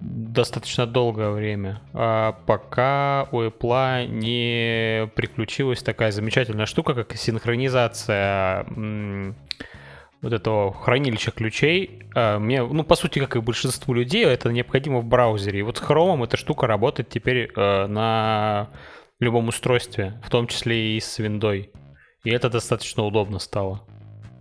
[0.00, 8.64] достаточно долгое время, а пока у Apple не приключилась такая замечательная штука, как синхронизация
[10.22, 15.00] вот этого хранилища ключей, а, мне, ну, по сути, как и большинству людей, это необходимо
[15.00, 15.60] в браузере.
[15.60, 18.70] И вот с Chrome эта штука работает теперь э, на
[19.20, 21.68] любом устройстве, в том числе и с Windows.
[22.24, 23.86] И это достаточно удобно стало.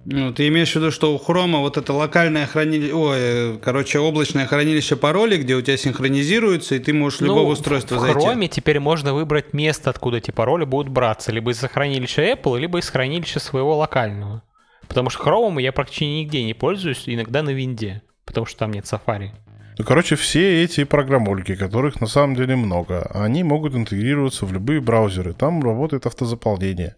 [0.08, 3.98] Ну, ты имеешь в виду, что у Хрома вот это локальное хранилище, ой, э, короче,
[3.98, 8.20] облачное хранилище паролей, где у тебя синхронизируется, и ты можешь ну, любого устройства в зайти.
[8.20, 12.60] В Хроме теперь можно выбрать место, откуда эти пароли будут браться, либо из хранилища Apple,
[12.60, 14.44] либо из хранилища своего локального.
[14.88, 18.86] Потому что Chrome я практически нигде не пользуюсь, иногда на винде, потому что там нет
[18.86, 19.32] Safari.
[19.78, 24.80] Ну, короче, все эти программульки, которых на самом деле много, они могут интегрироваться в любые
[24.80, 25.34] браузеры.
[25.34, 26.96] Там работает автозаполнение.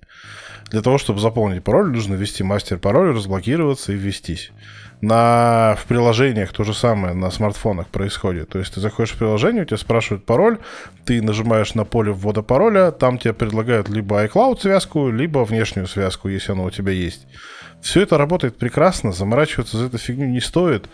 [0.69, 4.51] Для того, чтобы заполнить пароль, нужно ввести мастер-пароль, разблокироваться и ввестись.
[4.99, 8.49] На, в приложениях то же самое на смартфонах происходит.
[8.49, 10.59] То есть ты заходишь в приложение, у тебя спрашивают пароль,
[11.05, 16.29] ты нажимаешь на поле ввода пароля, там тебе предлагают либо iCloud связку, либо внешнюю связку,
[16.29, 17.27] если она у тебя есть.
[17.81, 20.89] Все это работает прекрасно, заморачиваться за эту фигню не стоит.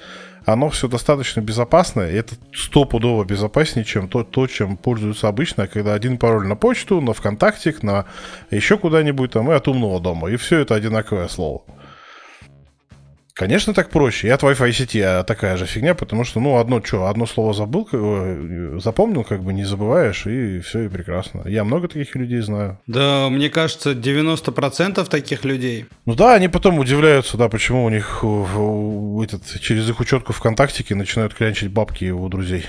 [0.45, 5.93] Оно все достаточно безопасно, и это стопудово безопаснее, чем то, то, чем пользуются обычно, когда
[5.93, 8.05] один пароль на почту, на ВКонтакте, на
[8.51, 10.29] еще куда-нибудь там и от умного дома.
[10.29, 11.61] И все это одинаковое слово.
[13.35, 14.27] Конечно, так проще.
[14.27, 17.53] И от Wi-Fi сети а такая же фигня, потому что, ну, одно что, одно слово
[17.53, 21.41] забыл, э, запомнил, как бы не забываешь, и все, и прекрасно.
[21.47, 22.79] Я много таких людей знаю.
[22.85, 25.85] Да, мне кажется, 90% таких людей.
[26.05, 28.23] Ну да, они потом удивляются, да, почему у них
[29.23, 32.65] этот, через их учетку ВКонтакте начинают клянчить бабки у друзей.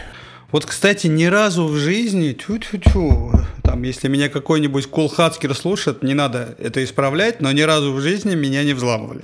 [0.50, 6.55] Вот, кстати, ни разу в жизни, тю-тю-тю, там, если меня какой-нибудь кулхацкер слушает, не надо
[6.59, 9.22] это исправлять, но ни разу в жизни меня не взламывали.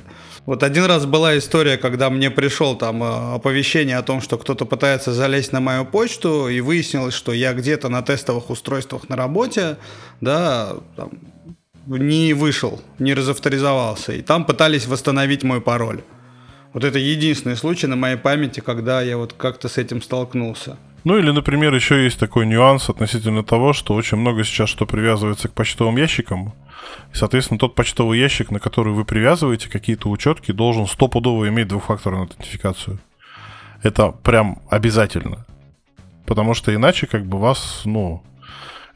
[0.51, 4.65] Вот один раз была история, когда мне пришел там э, оповещение о том, что кто-то
[4.65, 9.77] пытается залезть на мою почту, и выяснилось, что я где-то на тестовых устройствах на работе,
[10.21, 11.11] да, там,
[11.87, 16.01] не вышел, не разавторизовался, и там пытались восстановить мой пароль.
[16.73, 20.79] Вот это единственный случай на моей памяти, когда я вот как-то с этим столкнулся.
[21.05, 25.47] Ну или, например, еще есть такой нюанс относительно того, что очень много сейчас что привязывается
[25.47, 26.55] к почтовым ящикам.
[27.13, 32.99] Соответственно, тот почтовый ящик, на который вы привязываете какие-то учетки, должен стопудово иметь двухфакторную аутентификацию.
[33.83, 35.47] Это прям обязательно.
[36.27, 38.23] Потому что иначе как бы вас, ну...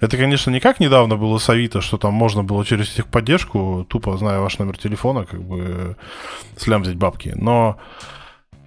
[0.01, 4.16] Это, конечно, не как недавно было с Авито, что там можно было через техподдержку, тупо
[4.18, 5.97] зная ваш номер телефона, как бы
[6.57, 7.33] слямзить бабки.
[7.35, 7.79] Но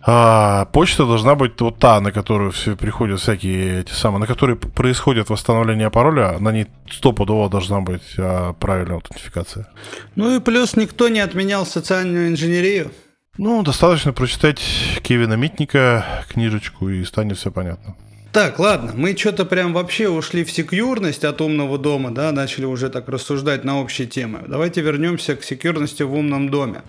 [0.10, 4.56] а, почта должна быть вот та, на которую все приходят всякие эти самые, на которой
[4.56, 9.68] происходит восстановление пароля, на ней стопудово должна быть а, правильная аутентификация.
[10.16, 12.92] Ну и плюс никто не отменял социальную инженерию.
[13.38, 14.62] Ну, достаточно прочитать
[15.04, 17.96] Кевина Митника книжечку, и станет все понятно.
[18.32, 22.90] Так, ладно, мы что-то прям вообще ушли в секьюрность от умного дома, да, начали уже
[22.90, 24.44] так рассуждать на общие темы.
[24.48, 26.82] Давайте вернемся к секьюрности в умном доме.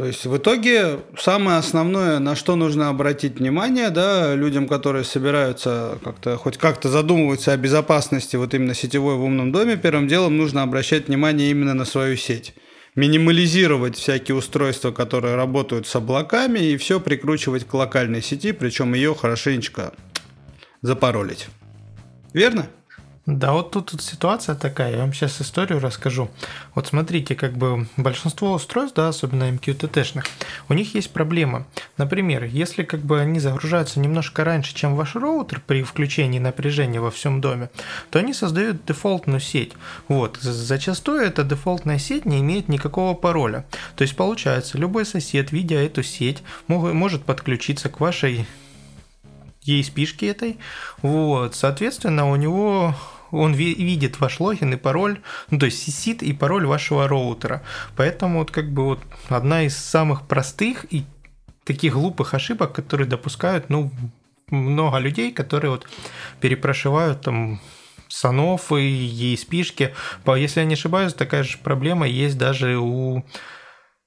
[0.00, 5.98] То есть в итоге самое основное, на что нужно обратить внимание, да, людям, которые собираются
[6.02, 10.62] как-то хоть как-то задумываются о безопасности вот именно сетевой в умном доме, первым делом нужно
[10.62, 12.54] обращать внимание именно на свою сеть.
[12.94, 19.14] Минимализировать всякие устройства, которые работают с облаками, и все прикручивать к локальной сети, причем ее
[19.14, 19.92] хорошенечко
[20.80, 21.48] запаролить.
[22.32, 22.68] Верно?
[23.26, 26.30] Да, вот тут, тут ситуация такая, я вам сейчас историю расскажу.
[26.74, 30.24] Вот смотрите, как бы большинство устройств, да, особенно MQTT-шных,
[30.70, 31.66] у них есть проблема.
[31.98, 37.10] Например, если как бы они загружаются немножко раньше, чем ваш роутер при включении напряжения во
[37.10, 37.68] всем доме,
[38.10, 39.74] то они создают дефолтную сеть.
[40.08, 43.66] Вот, зачастую эта дефолтная сеть не имеет никакого пароля.
[43.96, 48.46] То есть получается, любой сосед, видя эту сеть, может подключиться к вашей
[49.66, 50.58] ESP-шки этой.
[51.02, 52.94] Вот, соответственно, у него
[53.30, 55.20] он видит ваш логин и пароль,
[55.50, 57.62] ну, то есть сисит и пароль вашего роутера.
[57.96, 61.04] Поэтому вот как бы вот одна из самых простых и
[61.64, 63.92] таких глупых ошибок, которые допускают, ну,
[64.48, 65.86] много людей, которые вот
[66.40, 67.60] перепрошивают там
[68.08, 69.94] санов и ESP-шки.
[70.36, 73.24] Если я не ошибаюсь, такая же проблема есть даже у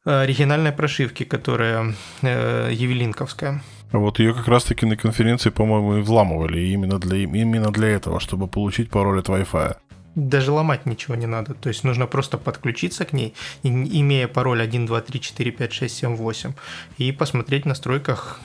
[0.06, 3.62] оригинальной прошивки, которая э, Евелинковская.
[3.92, 8.48] Вот ее как раз-таки на конференции, по-моему, и взламывали именно для, именно для этого, чтобы
[8.48, 9.78] получить пароль от Wi-Fi.
[10.16, 11.54] Даже ломать ничего не надо.
[11.54, 15.96] То есть нужно просто подключиться к ней, имея пароль 1, 2, 3, 4, 5, 6,
[15.96, 16.54] 7, 8,
[16.98, 18.40] и посмотреть в настройках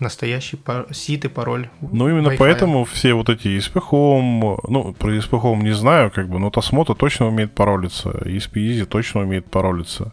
[0.00, 0.86] настоящий пар...
[0.92, 1.68] сит и пароль.
[1.80, 2.36] Ну, именно Wi-Fi.
[2.38, 6.48] поэтому все вот эти ESP Home, ну, про ESP Home не знаю, как бы, но
[6.48, 10.12] Tasmoto точно умеет паролиться, ESP Easy точно умеет паролиться.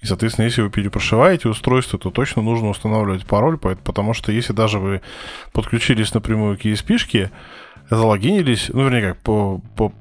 [0.00, 4.78] И, соответственно, если вы перепрошиваете устройство, то точно нужно устанавливать пароль, потому что если даже
[4.78, 5.00] вы
[5.52, 7.30] подключились напрямую к ESP-шке,
[7.90, 9.92] залогинились, ну, вернее, как, по, по,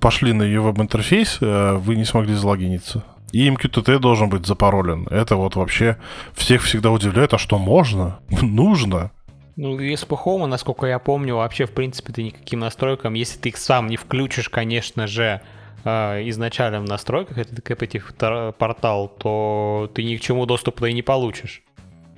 [0.00, 3.04] пошли на ее веб-интерфейс, э, вы не смогли залогиниться.
[3.32, 5.06] И MQTT должен быть запаролен.
[5.08, 5.96] Это вот вообще
[6.34, 8.20] всех всегда удивляет, а что можно?
[8.42, 9.12] Нужно.
[9.56, 13.56] Ну, ESP Home, насколько я помню, вообще, в принципе, ты никаким настройкам, если ты их
[13.58, 15.42] сам не включишь, конечно же,
[15.84, 18.14] э, изначально в настройках, это кэпэтив
[18.58, 21.62] портал, то ты ни к чему доступа и не получишь.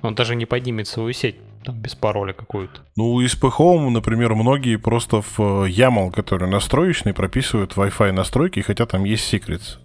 [0.02, 2.80] Он даже не поднимет свою сеть там, без пароля какую-то.
[2.96, 8.86] Ну, из Home, например, многие просто в э, YAML, который настроечный, прописывают Wi-Fi настройки, хотя
[8.86, 9.78] там есть secrets.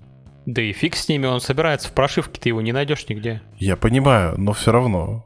[0.47, 3.41] Да и фиг с ними, он собирается в прошивке, ты его не найдешь нигде.
[3.57, 5.25] Я понимаю, но все равно.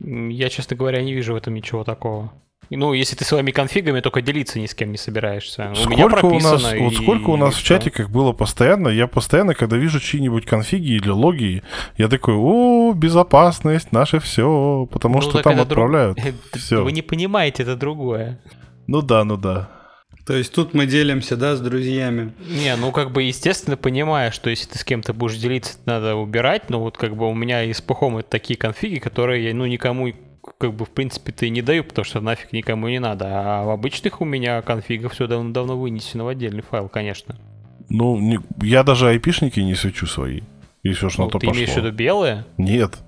[0.00, 2.32] Я, честно говоря, не вижу в этом ничего такого.
[2.68, 5.72] Ну, если ты своими конфигами только делиться ни с кем не собираешься.
[5.76, 6.50] Сколько у меня прописано.
[6.50, 6.78] У нас, и...
[6.78, 10.94] Вот сколько у нас и в чатиках было постоянно, я постоянно, когда вижу чьи-нибудь конфиги
[10.94, 11.62] или логи,
[11.96, 16.18] я такой, о, безопасность, наше все, потому ну, что там отправляют.
[16.20, 16.34] Друг...
[16.54, 16.82] все.
[16.82, 18.40] Вы не понимаете, это другое.
[18.88, 19.70] Ну да, ну да.
[20.26, 22.32] То есть тут мы делимся, да, с друзьями.
[22.48, 26.70] Не, ну как бы естественно понимаю, что если ты с кем-то будешь делиться, надо убирать,
[26.70, 30.12] но вот как бы у меня из пухом это такие конфиги, которые я, ну, никому
[30.58, 33.26] как бы в принципе-то и не даю, потому что нафиг никому не надо.
[33.28, 37.36] А в обычных у меня конфигах все давно-давно вынесено в отдельный файл, конечно.
[37.90, 40.40] Ну, не, я даже айпишники не свечу свои,
[40.82, 41.60] если уж ну, на то ты пошло.
[41.60, 42.44] имеешь в виду белые?
[42.56, 42.98] Нет,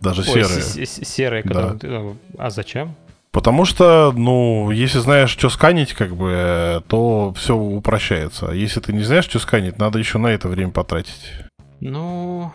[0.00, 0.86] даже Ой, серые.
[0.86, 1.70] Серые, да.
[1.70, 2.16] которые...
[2.38, 2.94] А зачем?
[3.32, 8.50] Потому что, ну, если знаешь, что сканить, как бы, то все упрощается.
[8.50, 11.32] А если ты не знаешь, что сканить, надо еще на это время потратить.
[11.80, 12.52] Ну...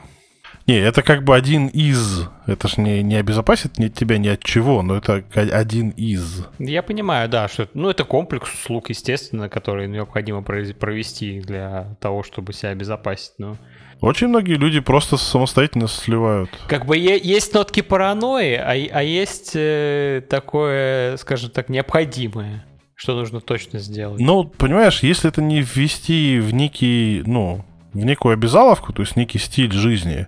[0.67, 2.27] Не, это как бы один из.
[2.47, 6.47] Это ж не, не обезопасит ни тебя ни от чего, но это один из.
[6.57, 12.51] Я понимаю, да, что ну, это комплекс услуг, естественно, который необходимо провести для того, чтобы
[12.53, 13.33] себя обезопасить.
[13.37, 13.57] Но...
[14.01, 16.49] Очень многие люди просто самостоятельно сливают.
[16.67, 23.39] Как бы есть нотки паранойи, а, а есть э, такое, скажем так, необходимое, что нужно
[23.39, 24.19] точно сделать.
[24.19, 29.39] Ну, понимаешь, если это не ввести в некий, ну, в некую обязаловку, то есть некий
[29.39, 30.27] стиль жизни,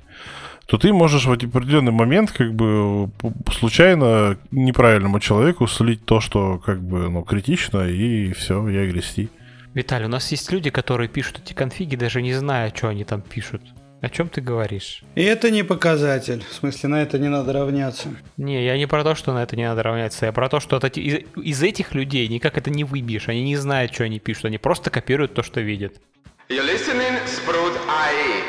[0.68, 3.10] то ты можешь в определенный момент как бы
[3.52, 9.30] случайно неправильному человеку слить то, что как бы ну, критично, и все, я грести.
[9.78, 13.22] Виталий, у нас есть люди, которые пишут эти конфиги, даже не зная, что они там
[13.22, 13.62] пишут.
[14.02, 15.04] О чем ты говоришь?
[15.14, 16.44] И это не показатель.
[16.50, 18.10] В смысле, на это не надо равняться.
[18.38, 20.26] Не, я не про то, что на это не надо равняться.
[20.26, 23.30] Я про то, что эти, из, из этих людей никак это не выбьешь.
[23.30, 24.46] Они не знают, что они пишут.
[24.46, 26.02] Они просто копируют то, что видят.
[26.50, 28.42] You're listening, Sprout.ie.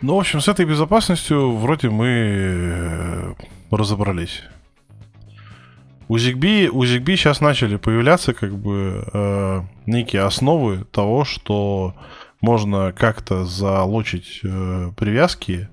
[0.00, 3.34] Ну, в общем, с этой безопасностью вроде мы э,
[3.70, 4.42] разобрались.
[6.12, 11.94] У ZigBee, у ZigBee сейчас начали появляться как бы э, некие основы того, что
[12.42, 15.70] можно как-то залочить э, привязки,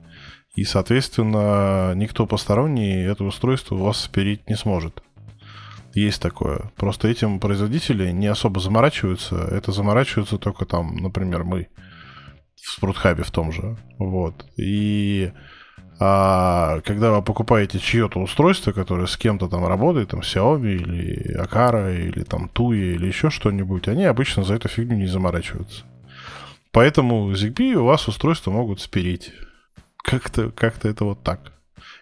[0.55, 5.03] и, соответственно, никто посторонний это устройство у вас спереть не сможет.
[5.93, 6.71] Есть такое.
[6.77, 9.35] Просто этим производители не особо заморачиваются.
[9.35, 11.67] Это заморачиваются только там, например, мы
[12.55, 13.75] в Спрутхабе в том же.
[13.97, 14.45] Вот.
[14.55, 15.33] И
[16.01, 21.93] А когда вы покупаете чье-то устройство, которое с кем-то там работает, там Xiaomi или Akara
[21.93, 25.83] или там Tuya или еще что-нибудь, они обычно за эту фигню не заморачиваются.
[26.71, 29.33] Поэтому ZigBee у вас устройства могут спереть.
[29.97, 31.51] Как-то как это вот так.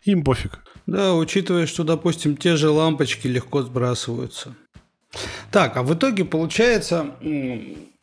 [0.03, 0.59] Им пофиг.
[0.85, 4.55] Да, учитывая, что, допустим, те же лампочки легко сбрасываются.
[5.51, 7.15] Так, а в итоге получается,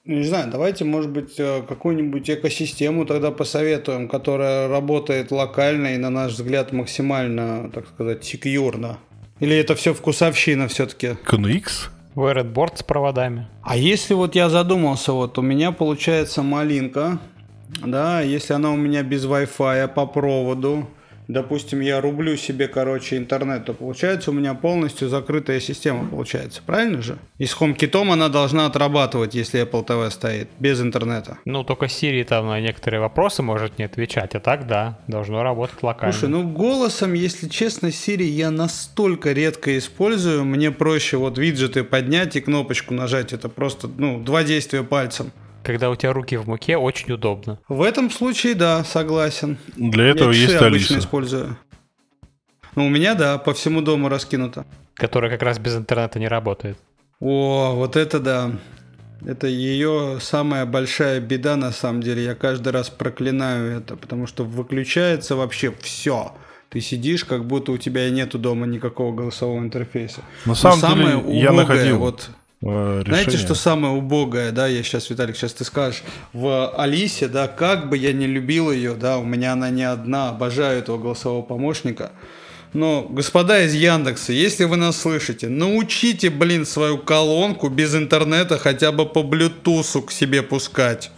[0.04, 6.10] не знаю, давайте, может быть, э, какую-нибудь экосистему тогда посоветуем, которая работает локально и, на
[6.10, 8.98] наш взгляд, максимально, так сказать, секьюрно.
[9.40, 11.16] Или это все вкусовщина все-таки?
[11.26, 11.88] KNX?
[12.14, 13.48] Redboard с проводами.
[13.62, 17.18] А если вот я задумался, вот у меня получается малинка,
[17.84, 20.86] да, если она у меня без Wi-Fi по проводу,
[21.28, 27.02] допустим, я рублю себе, короче, интернет, то получается у меня полностью закрытая система получается, правильно
[27.02, 27.18] же?
[27.38, 31.38] И с HomeKit она должна отрабатывать, если Apple TV стоит, без интернета.
[31.44, 35.82] Ну, только Siri там на некоторые вопросы может не отвечать, а так, да, должно работать
[35.82, 36.12] локально.
[36.12, 42.36] Слушай, ну голосом, если честно, Siri я настолько редко использую, мне проще вот виджеты поднять
[42.36, 45.32] и кнопочку нажать, это просто, ну, два действия пальцем
[45.64, 47.58] когда у тебя руки в муке, очень удобно.
[47.68, 49.58] В этом случае, да, согласен.
[49.76, 50.98] Для этого Я есть обычно Алиса.
[50.98, 51.58] использую.
[52.76, 54.66] Ну, у меня, да, по всему дому раскинуто.
[54.94, 56.76] Которая как раз без интернета не работает.
[57.20, 58.52] О, вот это да.
[59.26, 62.24] Это ее самая большая беда, на самом деле.
[62.24, 66.34] Я каждый раз проклинаю это, потому что выключается вообще все.
[66.68, 70.20] Ты сидишь, как будто у тебя и нету дома никакого голосового интерфейса.
[70.44, 72.28] На самом Но деле, убогое, я находил вот
[72.70, 73.04] решение.
[73.04, 76.02] Знаете, что самое убогое, да, я сейчас, Виталик, сейчас ты скажешь,
[76.32, 80.30] в Алисе, да, как бы я не любил ее, да, у меня она не одна,
[80.30, 82.12] обожаю этого голосового помощника,
[82.74, 88.90] но, господа из Яндекса, если вы нас слышите, научите, блин, свою колонку без интернета хотя
[88.90, 91.12] бы по блютусу к себе пускать.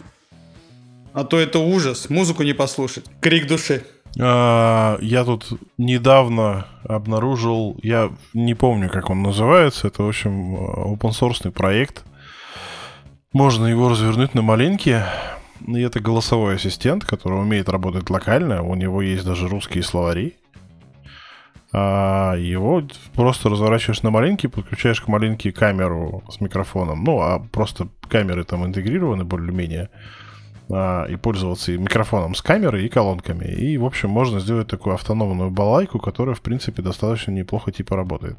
[1.13, 3.05] А то это ужас, музыку не послушать.
[3.21, 3.83] Крик души.
[4.19, 5.45] А, я тут
[5.77, 12.03] недавно обнаружил, я не помню, как он называется, это, в общем, open source проект.
[13.33, 15.05] Можно его развернуть на маленькие.
[15.67, 18.63] И это голосовой ассистент, который умеет работать локально.
[18.63, 20.37] У него есть даже русские словари.
[21.73, 22.81] А его
[23.13, 27.03] просто разворачиваешь на маленький, подключаешь к маленький камеру с микрофоном.
[27.03, 29.89] Ну, а просто камеры там интегрированы более-менее.
[30.69, 33.45] А, и пользоваться и микрофоном с камерой, и колонками.
[33.45, 38.37] И, в общем, можно сделать такую автономную балайку, которая, в принципе, достаточно неплохо типа работает.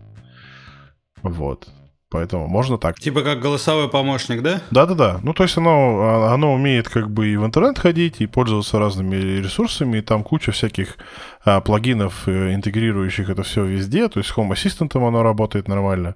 [1.22, 1.68] Вот.
[2.10, 2.98] Поэтому можно так.
[2.98, 4.62] Типа как голосовой помощник, да?
[4.70, 5.20] Да-да-да.
[5.22, 8.78] Ну, то есть оно, а, оно умеет как бы и в интернет ходить, и пользоваться
[8.78, 10.96] разными ресурсами, и там куча всяких
[11.44, 14.08] а, плагинов, э, интегрирующих это все везде.
[14.08, 16.14] То есть с Home Assistant оно работает нормально,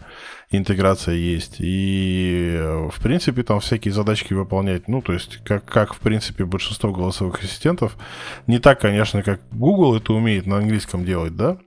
[0.50, 1.56] интеграция есть.
[1.58, 4.88] И, э, в принципе, там всякие задачки выполнять.
[4.88, 7.98] Ну, то есть как, как в принципе, большинство голосовых ассистентов.
[8.46, 11.58] Не так, конечно, как Google это умеет на английском делать, да?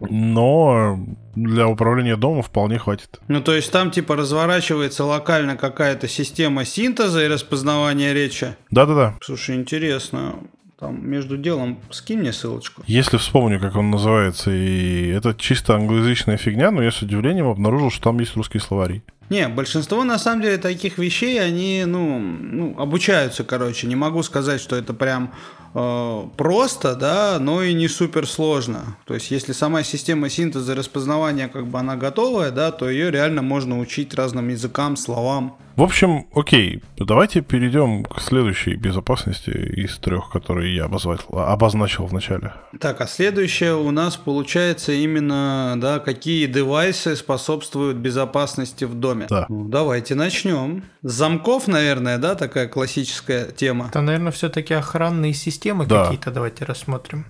[0.00, 0.98] Но
[1.34, 3.20] для управления домом вполне хватит.
[3.28, 8.56] Ну, то есть там типа разворачивается локально какая-то система синтеза и распознавания речи?
[8.70, 9.16] Да-да-да.
[9.22, 10.36] Слушай, интересно.
[10.78, 12.82] Там между делом скинь мне ссылочку.
[12.86, 17.90] Если вспомню, как он называется, и это чисто англоязычная фигня, но я с удивлением обнаружил,
[17.90, 19.02] что там есть русские словари.
[19.30, 23.86] Не, большинство на самом деле таких вещей, они, ну, ну обучаются, короче.
[23.86, 25.32] Не могу сказать, что это прям
[25.74, 28.96] Э, просто, да, но и не супер сложно.
[29.06, 33.42] То есть, если сама система синтеза распознавания, как бы она готовая, да, то ее реально
[33.42, 35.58] можно учить разным языкам, словам.
[35.76, 42.12] В общем, окей, давайте перейдем к следующей безопасности из трех, которые я обозначил, обозначил в
[42.12, 42.52] начале.
[42.78, 49.26] Так, а следующее у нас получается именно, да, какие девайсы способствуют безопасности в доме.
[49.28, 49.46] Да.
[49.48, 50.84] Ну, давайте начнем.
[51.02, 53.88] С замков, наверное, да, такая классическая тема.
[53.88, 56.04] Это, наверное, все-таки охранные системы да.
[56.04, 57.26] какие-то давайте рассмотрим.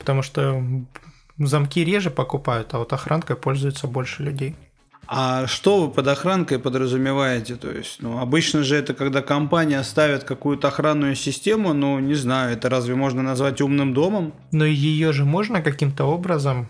[0.00, 0.60] Потому что
[1.38, 4.56] замки реже покупают, а вот охранкой пользуются больше людей.
[5.06, 7.56] А что вы под охранкой подразумеваете?
[7.56, 12.52] То есть, ну, обычно же это когда компания ставит какую-то охранную систему, ну, не знаю,
[12.52, 14.32] это разве можно назвать умным домом?
[14.52, 16.68] Но ее же можно каким-то образом,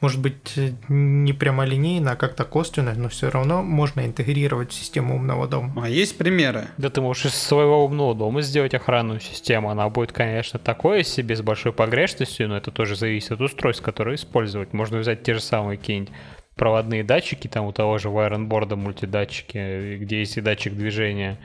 [0.00, 0.58] может быть,
[0.88, 5.84] не прямолинейно, а как-то косвенно, но все равно можно интегрировать в систему умного дома.
[5.84, 6.68] А есть примеры?
[6.76, 9.70] Да ты можешь из своего умного дома сделать охранную систему.
[9.70, 14.16] Она будет, конечно, такое себе с большой погрешностью, но это тоже зависит от устройств, которые
[14.16, 14.72] использовать.
[14.72, 16.12] Можно взять те же самые какие-нибудь
[16.54, 21.38] проводные датчики, там у того же Wirenboard мультидатчики, где есть и датчик движения,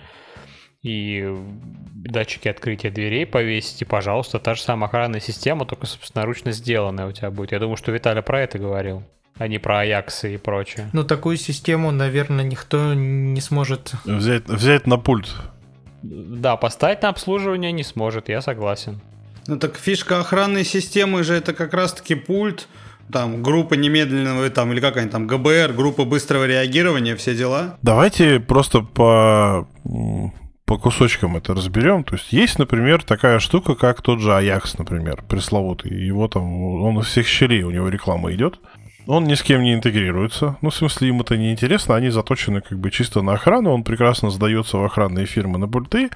[0.84, 1.34] и
[1.93, 7.12] датчики открытия дверей повесить, и, пожалуйста, та же самая охранная система, только собственноручно сделанная у
[7.12, 7.51] тебя будет.
[7.51, 9.03] Я думаю, что Виталий про это говорил
[9.39, 10.89] а не про Аяксы и прочее.
[10.93, 13.93] Ну, такую систему, наверное, никто не сможет...
[14.03, 15.30] Взять, взять на пульт.
[16.01, 18.99] Да, поставить на обслуживание не сможет, я согласен.
[19.47, 22.68] Ну так фишка охранной системы же это как раз-таки пульт,
[23.12, 27.78] там группа немедленного, там, или как они там, ГБР, группа быстрого реагирования, все дела.
[27.82, 29.68] Давайте просто по,
[30.66, 32.03] по кусочкам это разберем.
[32.03, 35.91] То есть есть, например, такая штука, как тот же Аякс, например, пресловутый.
[35.91, 36.43] Его там,
[36.84, 38.60] он из всех щелей, у него реклама идет.
[39.08, 40.58] Он ни с кем не интегрируется.
[40.62, 41.95] Ну, в смысле, им это не интересно.
[41.95, 43.72] Они заточены как бы чисто на охрану.
[43.72, 46.10] Он прекрасно сдается в охранные фирмы на пульты.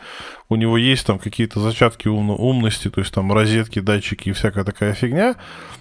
[0.49, 4.65] У него есть там какие-то зачатки ум- умности, то есть там розетки, датчики и всякая
[4.65, 5.35] такая фигня.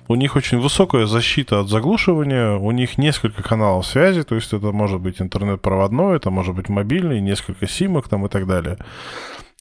[0.07, 2.53] У них очень высокая защита от заглушивания.
[2.53, 6.69] У них несколько каналов связи, то есть это может быть интернет проводной, это может быть
[6.69, 8.79] мобильный, несколько симок там и так далее.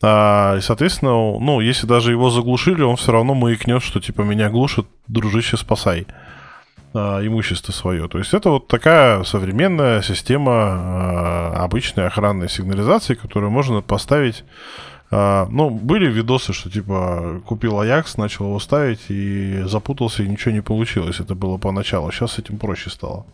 [0.04, 4.52] А, и, соответственно, ну, если даже его заглушили, он все равно маякнет, что типа меня
[4.52, 6.06] глушит, дружище, спасай
[6.93, 8.07] а, имущество свое.
[8.07, 14.43] То есть это вот такая современная система а, обычной охранной сигнализации, которую можно поставить
[15.11, 20.51] а, ну, были видосы, что типа купил Аякс, начал его ставить и запутался, и ничего
[20.51, 21.19] не получилось.
[21.19, 22.11] Это было поначалу.
[22.11, 23.25] Сейчас с этим проще стало.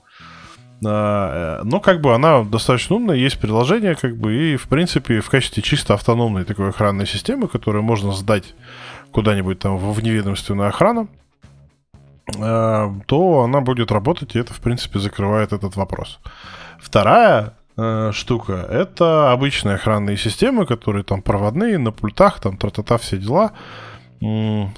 [0.83, 5.29] Э, но как бы она достаточно умная, есть приложение, как бы, и в принципе в
[5.29, 8.53] качестве чисто автономной такой охранной системы, которую можно сдать
[9.11, 11.07] куда-нибудь там в неведомственную охрану,
[12.27, 16.19] то она будет работать, и это, в принципе, закрывает этот вопрос.
[16.79, 23.17] Вторая э, штука— это обычные охранные системы, которые там проводные, на пультах, там тра-та-та, все
[23.17, 23.51] дела.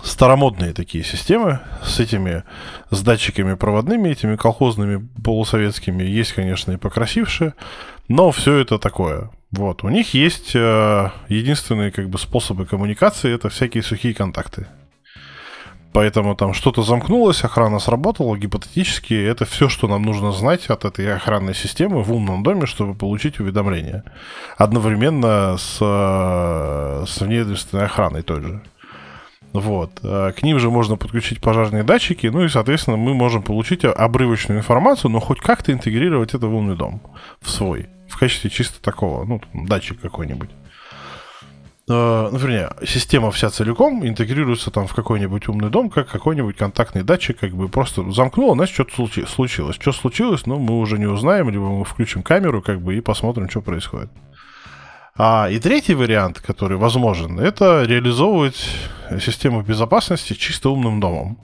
[0.04, 2.44] Старомодные такие системы с этими,
[2.90, 6.04] с датчиками проводными, этими колхозными полусоветскими.
[6.04, 7.54] Есть, конечно, и покрасившие,
[8.10, 9.30] но все это такое.
[9.52, 14.68] Вот, у них есть э, единственные как бы способы коммуникации, это всякие сухие контакты.
[15.98, 18.38] Поэтому там что-то замкнулось, охрана сработала.
[18.38, 22.94] Гипотетически это все, что нам нужно знать от этой охранной системы в умном доме, чтобы
[22.94, 24.04] получить уведомление.
[24.58, 28.62] Одновременно с, э, с внедомственной охраной той же.
[29.54, 29.90] Вот.
[30.04, 34.60] Э, к ним же можно подключить пожарные датчики, ну и, соответственно, мы можем получить обрывочную
[34.60, 37.02] информацию, но хоть как-то интегрировать это в умный дом,
[37.42, 40.52] в свой, в качестве чисто такого, ну, датчик какой-нибудь
[41.94, 47.40] ну, вернее, система вся целиком интегрируется там в какой-нибудь умный дом, как какой-нибудь контактный датчик,
[47.40, 49.78] как бы просто замкнуло, значит, что-то случи- случилось.
[49.80, 53.50] Что случилось, ну, мы уже не узнаем, либо мы включим камеру, как бы, и посмотрим,
[53.50, 54.10] что происходит.
[55.16, 58.70] А, и третий вариант, который возможен, это реализовывать
[59.20, 61.40] систему безопасности чисто умным домом.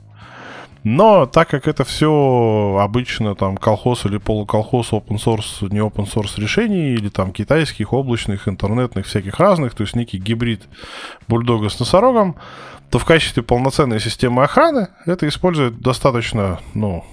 [0.83, 6.39] Но так как это все обычно там колхоз или полуколхоз, open source, не open source
[6.39, 10.63] решений, или там китайских, облачных, интернетных, всяких разных, то есть некий гибрид
[11.27, 12.35] бульдога с носорогом,
[12.89, 17.05] то в качестве полноценной системы охраны это использовать достаточно, ну,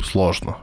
[0.00, 0.56] сложно.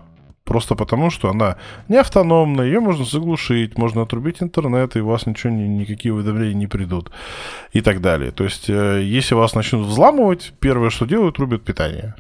[0.45, 1.57] Просто потому, что она
[1.89, 6.65] не автономная, ее можно заглушить, можно отрубить интернет, и у вас ничего, никакие уведомления не
[6.65, 7.11] придут.
[7.71, 8.31] И так далее.
[8.31, 12.15] То есть, э, если вас начнут взламывать, первое, что делают, рубят питание.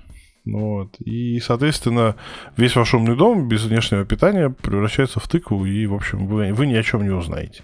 [0.45, 0.95] Вот.
[0.99, 2.15] И, соответственно,
[2.57, 6.67] весь ваш умный дом без внешнего питания превращается в тыкву, и, в общем, вы, вы
[6.67, 7.63] ни о чем не узнаете.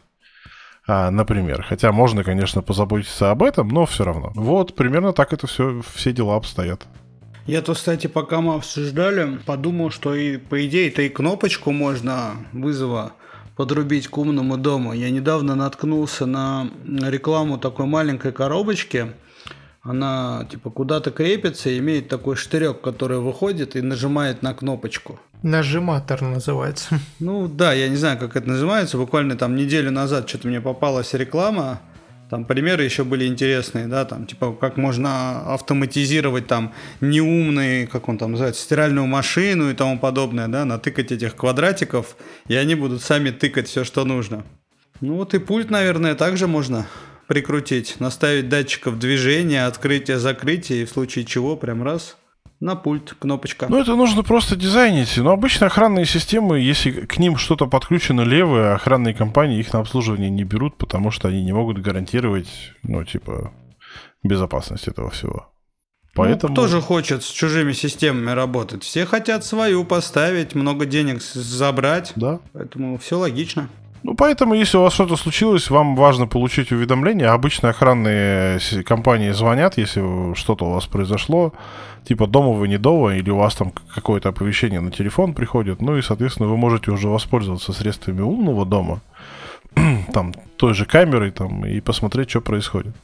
[0.88, 1.66] А, например.
[1.68, 4.32] Хотя можно, конечно, позаботиться об этом, но все равно.
[4.36, 6.86] Вот, примерно так это все, все дела обстоят.
[7.48, 13.14] Я то, кстати, пока мы обсуждали, подумал, что и по идее-то и кнопочку можно вызова
[13.56, 14.94] подрубить к умному дому.
[14.94, 19.14] Я недавно наткнулся на рекламу такой маленькой коробочки,
[19.86, 25.20] она типа куда-то крепится и имеет такой штырек, который выходит и нажимает на кнопочку.
[25.44, 27.00] Нажиматор называется.
[27.20, 28.98] Ну да, я не знаю, как это называется.
[28.98, 31.82] Буквально там неделю назад что-то мне попалась реклама.
[32.32, 38.18] Там примеры еще были интересные, да, там, типа, как можно автоматизировать там неумные, как он
[38.18, 42.18] там называется, стиральную машину и тому подобное, да, натыкать этих квадратиков,
[42.48, 44.44] и они будут сами тыкать все, что нужно.
[45.02, 46.88] Ну вот и пульт, наверное, также можно
[47.28, 52.18] прикрутить, наставить датчиков движения, открытия, закрытия, и в случае чего прям раз
[52.60, 53.68] на пульт, кнопочка.
[53.70, 55.18] Ну, это нужно просто дизайнить.
[55.18, 60.30] Но обычно охранные системы, если к ним что-то подключено левое, охранные компании их на обслуживание
[60.30, 62.48] не берут, потому что они не могут гарантировать,
[62.84, 63.54] ну, типа,
[64.24, 65.52] безопасность этого всего.
[66.04, 66.54] Ну, Поэтому...
[66.54, 68.84] Ну, кто же хочет с чужими системами работать?
[68.84, 72.14] Все хотят свою поставить, много денег забрать.
[72.16, 72.40] Да.
[72.54, 73.70] Поэтому все логично.
[74.06, 77.30] Ну, поэтому, если у вас что-то случилось, вам важно получить уведомление.
[77.30, 81.54] Обычно охранные компании звонят, если что-то у вас произошло.
[82.08, 85.82] Типа дома вы не дома, или у вас там какое-то оповещение на телефон приходит.
[85.82, 89.02] Ну и, соответственно, вы можете уже воспользоваться средствами умного дома,
[90.14, 92.96] там, той же камерой, там, и посмотреть, что происходит.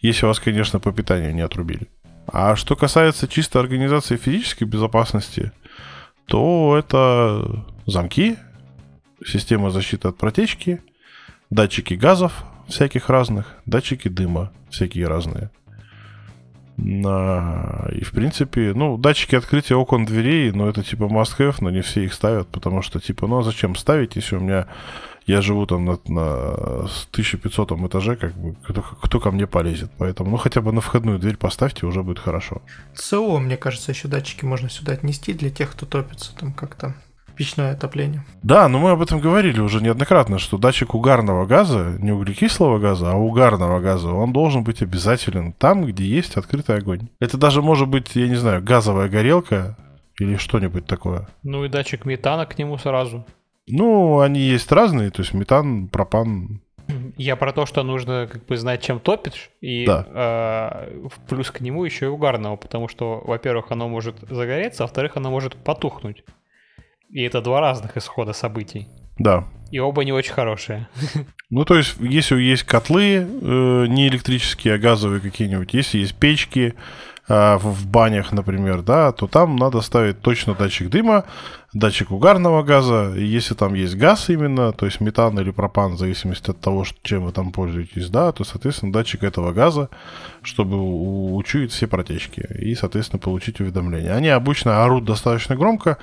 [0.00, 1.88] Если вас, конечно, по питанию не отрубили.
[2.28, 5.50] А что касается чисто организации физической безопасности,
[6.26, 8.36] то это замки,
[9.28, 10.80] система защиты от протечки,
[11.50, 15.50] датчики газов всяких разных, датчики дыма всякие разные.
[16.78, 22.04] И, в принципе, ну, датчики открытия окон дверей, ну, это типа must-have, но не все
[22.04, 24.66] их ставят, потому что, типа, ну, а зачем ставить, если у меня...
[25.26, 26.54] Я живу там на, на
[27.10, 29.90] 1500 этаже, как бы, кто, кто ко мне полезет.
[29.98, 32.62] Поэтому, ну, хотя бы на входную дверь поставьте, уже будет хорошо.
[32.94, 36.94] СО, мне кажется, еще датчики можно сюда отнести для тех, кто топится там как-то
[37.38, 38.24] печное отопление.
[38.42, 43.12] Да, но мы об этом говорили уже неоднократно, что датчик угарного газа, не углекислого газа,
[43.12, 47.08] а угарного газа, он должен быть обязателен там, где есть открытый огонь.
[47.20, 49.76] Это даже может быть, я не знаю, газовая горелка
[50.18, 51.28] или что-нибудь такое.
[51.44, 53.24] Ну и датчик метана к нему сразу.
[53.68, 56.60] Ну, они есть разные, то есть метан, пропан,
[57.18, 60.86] я про то, что нужно как бы знать, чем топишь, и да.
[60.90, 65.16] э, плюс к нему еще и угарного, потому что, во-первых, оно может загореться, а во-вторых,
[65.16, 66.24] оно может потухнуть.
[67.10, 68.88] И это два разных исхода событий.
[69.18, 69.44] Да.
[69.70, 70.88] И оба не очень хорошие.
[71.50, 76.74] Ну, то есть, если есть котлы, э, не электрические, а газовые какие-нибудь, если есть печки
[77.26, 81.24] э, в, банях, например, да, то там надо ставить точно датчик дыма,
[81.72, 83.14] датчик угарного газа.
[83.16, 86.84] И если там есть газ именно, то есть метан или пропан, в зависимости от того,
[87.02, 89.88] чем вы там пользуетесь, да, то, соответственно, датчик этого газа,
[90.42, 90.76] чтобы
[91.34, 94.14] учуять все протечки и, соответственно, получить уведомления.
[94.14, 95.96] Они обычно орут достаточно громко,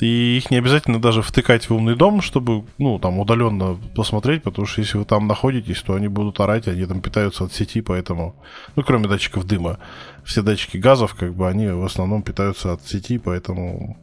[0.00, 4.66] и их не обязательно даже втыкать в умный дом, чтобы, ну, там, удаленно посмотреть, потому
[4.66, 8.36] что если вы там находитесь, то они будут орать, они там питаются от сети, поэтому,
[8.76, 9.78] ну, кроме датчиков дыма,
[10.24, 13.98] все датчики газов, как бы, они в основном питаются от сети, поэтому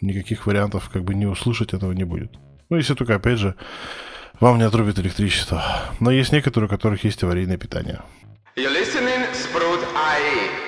[0.00, 2.32] никаких вариантов, как бы, не услышать этого не будет.
[2.70, 3.54] Ну, если только, опять же,
[4.40, 5.62] вам не отрубит электричество.
[6.00, 8.00] Но есть некоторые, у которых есть аварийное питание.
[8.56, 10.63] You're listening, Sprout IE.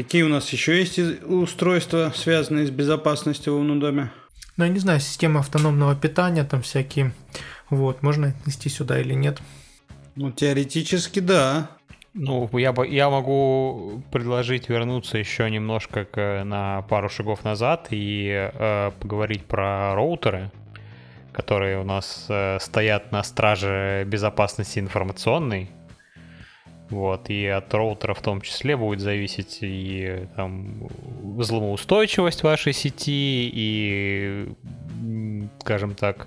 [0.00, 4.10] Какие у нас еще есть устройства, связанные с безопасностью в умном доме?
[4.56, 7.12] Ну, я не знаю, система автономного питания, там всякие.
[7.68, 9.42] Вот, можно отнести сюда или нет?
[10.16, 11.72] Ну, теоретически, да.
[12.14, 18.92] Ну, я, я могу предложить вернуться еще немножко к, на пару шагов назад и э,
[19.00, 20.50] поговорить про роутеры,
[21.30, 25.68] которые у нас э, стоят на страже безопасности информационной.
[26.90, 30.88] Вот, и от роутера в том числе будет зависеть и там
[31.36, 34.52] взломоустойчивость вашей сети, и,
[35.60, 36.26] скажем так,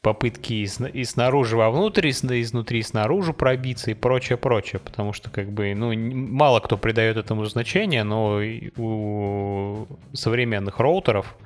[0.00, 4.80] попытки и, снаружи вовнутрь, и изнутри снаружи пробиться и прочее, прочее.
[4.80, 8.40] Потому что, как бы, ну, мало кто придает этому значение, но
[8.76, 11.36] у современных роутеров,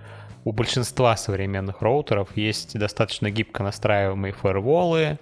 [0.45, 5.18] у большинства современных роутеров есть достаточно гибко настраиваемые фаерволы,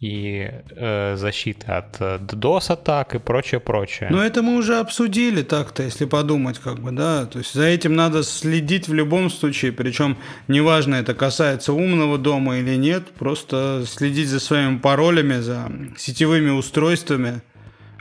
[0.00, 4.08] и э, защита от э, DDoS атак и прочее, прочее.
[4.10, 7.24] Но это мы уже обсудили так-то, если подумать, как бы, да.
[7.24, 10.18] То есть за этим надо следить в любом случае, причем
[10.48, 17.40] неважно, это касается умного дома или нет, просто следить за своими паролями, за сетевыми устройствами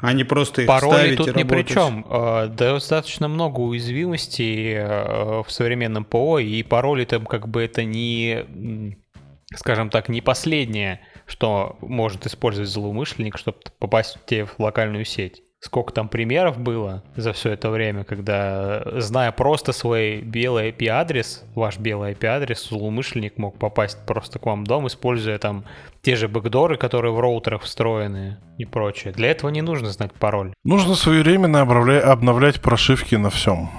[0.02, 1.68] а не просто их Пароли ставить тут и ни работать.
[1.68, 2.06] при чем.
[2.10, 8.98] Э, достаточно много уязвимостей э, в современном ПО, и пароли там как бы это не,
[9.56, 15.42] скажем так, не последнее что может использовать злоумышленник, чтобы попасть в тебе в локальную сеть.
[15.60, 21.80] Сколько там примеров было за все это время, когда, зная просто свой белый IP-адрес, ваш
[21.80, 25.66] белый IP-адрес, злоумышленник мог попасть просто к вам в дом, используя там
[26.04, 29.12] те же бэкдоры, которые в роутерах встроены и прочее.
[29.12, 30.54] Для этого не нужно знать пароль.
[30.64, 33.70] Нужно своевременно обновлять прошивки на всем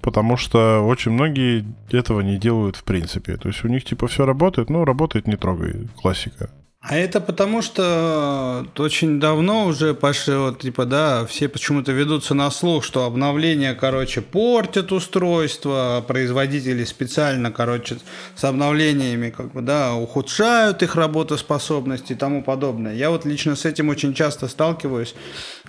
[0.00, 3.36] потому что очень многие этого не делают в принципе.
[3.36, 6.50] То есть у них типа все работает, ну работает, не трогай, классика.
[6.90, 12.50] А это потому, что очень давно уже пошли, вот, типа, да, все почему-то ведутся на
[12.50, 17.98] слух, что обновления, короче, портят устройство, производители специально, короче,
[18.34, 22.94] с обновлениями, как бы, да, ухудшают их работоспособность и тому подобное.
[22.94, 25.14] Я вот лично с этим очень часто сталкиваюсь,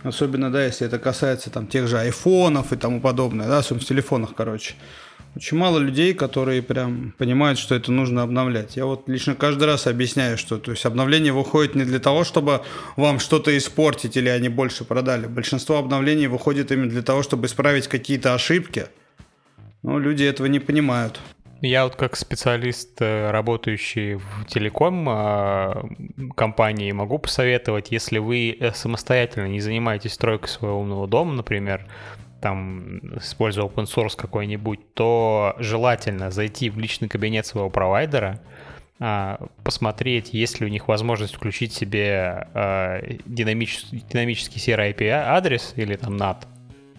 [0.03, 3.85] особенно, да, если это касается там тех же айфонов и тому подобное, да, особенно в
[3.85, 4.75] телефонах, короче
[5.35, 8.75] очень мало людей, которые прям понимают, что это нужно обновлять.
[8.75, 12.61] Я вот лично каждый раз объясняю, что то есть обновление выходит не для того, чтобы
[12.95, 15.27] вам что-то испортить или они больше продали.
[15.27, 18.87] Большинство обновлений выходит именно для того, чтобы исправить какие-то ошибки.
[19.83, 21.19] Но люди этого не понимают.
[21.61, 25.85] Я вот как специалист, э, работающий в телеком а,
[26.35, 31.85] компании, могу посоветовать, если вы э, самостоятельно не занимаетесь стройкой своего умного дома, например,
[32.41, 38.39] там, используя open source какой-нибудь, то желательно зайти в личный кабинет своего провайдера,
[39.01, 46.17] а, посмотреть, есть ли у них возможность включить себе а, динамический, серый IP-адрес или там
[46.17, 46.45] NAT,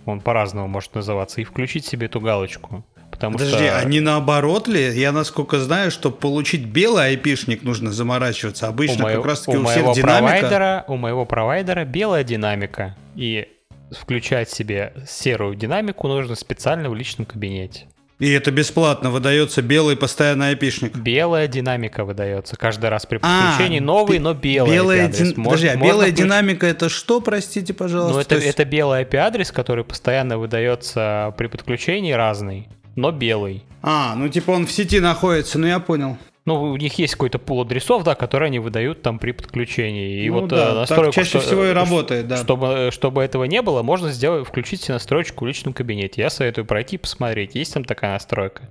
[0.07, 2.84] он по-разному может называться, и включить себе эту галочку.
[3.11, 3.78] Потому Подожди, что...
[3.78, 4.99] а не наоборот ли?
[4.99, 8.68] Я насколько знаю, чтобы получить белый айпишник нужно заморачиваться.
[8.68, 10.32] Обычно у моего, как раз таки у, у моего всех динамика.
[10.32, 12.97] Провайдера, у моего провайдера белая динамика.
[13.16, 13.49] И
[13.91, 17.86] включать себе серую динамику нужно специально в личном кабинете.
[18.20, 20.95] И это бесплатно выдается белый постоянный айпишник.
[20.95, 23.78] Белая динамика выдается каждый раз при подключении.
[23.78, 25.32] А, новый, но белый белая IP-адрес.
[25.32, 25.45] Дин...
[25.45, 26.18] Подожди, а белая включ...
[26.18, 28.14] динамика это что, простите, пожалуйста?
[28.14, 28.47] Ну, это, есть...
[28.47, 33.64] это белый IP-адрес, который постоянно выдается при подключении разный, но белый.
[33.80, 36.18] А, ну типа он в сети находится, ну я понял.
[36.51, 40.24] Ну, у них есть какой-то пул адресов, да, которые они выдают там при подключении.
[40.24, 42.38] И ну, вот да, настройку, так чаще что, всего и работает, да.
[42.38, 46.22] Чтобы, чтобы этого не было, можно сделать, включить себе настройку в личном кабинете.
[46.22, 48.62] Я советую пройти и посмотреть, есть там такая настройка.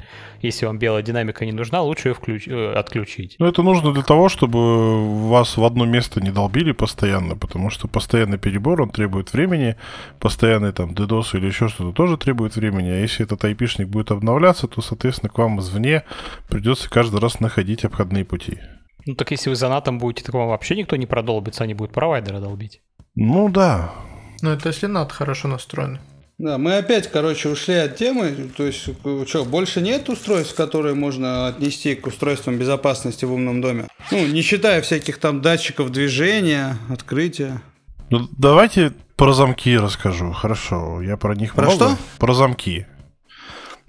[0.42, 2.50] Если вам белая динамика не нужна, лучше ее включ...
[2.50, 3.38] Э, отключить.
[3.40, 7.88] Ну, это нужно для того, чтобы вас в одно место не долбили постоянно, потому что
[7.88, 9.78] постоянный перебор, он требует времени,
[10.20, 14.68] постоянный там DDoS или еще что-то тоже требует времени, а если этот айпишник будет обновляться,
[14.68, 16.04] то, соответственно, к вам извне
[16.50, 18.60] придется каждый раз находить обходные пути.
[19.06, 21.74] Ну, так если вы за натом будете, то к вам вообще никто не продолбится, они
[21.74, 22.82] будут провайдера долбить.
[23.16, 23.94] Ну, да.
[24.42, 26.00] Ну, это если нат хорошо настроен.
[26.38, 28.50] Да, мы опять, короче, ушли от темы.
[28.56, 28.90] То есть,
[29.28, 33.88] что, больше нет устройств, которые можно отнести к устройствам безопасности в умном доме?
[34.12, 37.62] Ну, не считая всяких там датчиков движения, открытия.
[38.10, 40.32] Ну, давайте про замки расскажу.
[40.32, 41.76] Хорошо, я про них про много.
[41.76, 41.98] Что?
[42.20, 42.88] Про замки.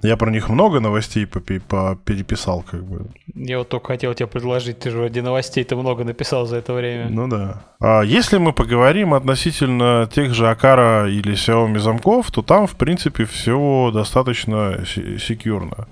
[0.02, 3.06] Я про них много новостей переписал, как бы.
[3.34, 6.72] Я вот только хотел тебе предложить, ты же вроде новостей ты много написал за это
[6.72, 7.08] время.
[7.10, 7.62] Ну да.
[7.80, 13.24] А если мы поговорим относительно тех же Акара или Xiaomi замков, то там, в принципе,
[13.24, 15.86] все достаточно секьюрно.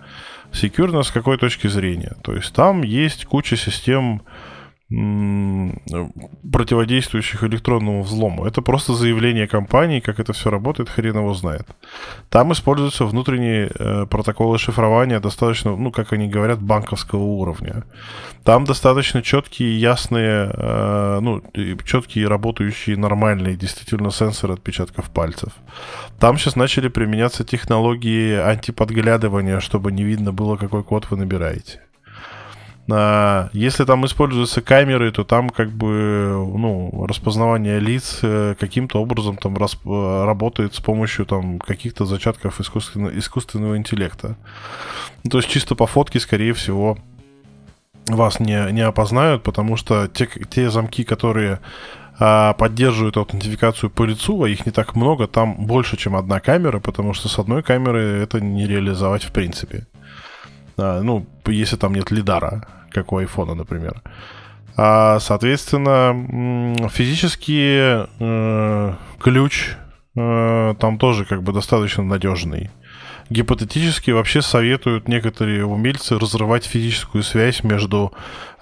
[0.52, 2.16] Секьюрно с какой точки зрения?
[2.22, 4.22] То есть там есть куча систем
[4.91, 8.47] противодействующих электронному взлому.
[8.47, 11.66] Это просто заявление компании, как это все работает, хрен его знает.
[12.30, 17.84] Там используются внутренние э, протоколы шифрования достаточно, ну, как они говорят, банковского уровня.
[18.45, 21.43] Там достаточно четкие, ясные, э, ну,
[21.84, 25.53] четкие, работающие, нормальные, действительно, сенсоры отпечатков пальцев.
[26.18, 31.80] Там сейчас начали применяться технологии антиподглядывания, чтобы не видно было, какой код вы набираете.
[32.91, 39.36] А, если там используются камеры, то там как бы ну, распознавание лиц э, каким-то образом
[39.36, 44.36] там расп- работает с помощью там каких-то зачатков искусственно- искусственного интеллекта.
[45.22, 46.97] Ну, то есть чисто по фотке, скорее всего,
[48.07, 51.61] вас не, не опознают, потому что те, те замки, которые
[52.18, 56.80] а, поддерживают аутентификацию по лицу, а их не так много, там больше, чем одна камера,
[56.80, 59.86] потому что с одной камеры это не реализовать в принципе.
[60.78, 64.03] А, ну, если там нет лидара как у айфона, например.
[64.76, 69.72] А, соответственно, физический э, ключ
[70.14, 72.70] э, там тоже как бы достаточно надежный.
[73.30, 78.12] Гипотетически вообще советуют некоторые умельцы разрывать физическую связь между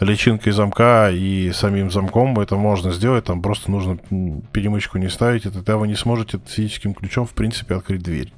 [0.01, 2.41] личинкой замка и самим замком.
[2.41, 3.99] Это можно сделать, там просто нужно
[4.53, 8.33] перемычку не ставить, и тогда вы не сможете физическим ключом в принципе открыть дверь.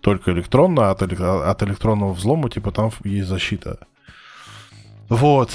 [0.00, 3.80] Только электронно, а от электронного взлома типа там есть защита.
[5.08, 5.50] Вот.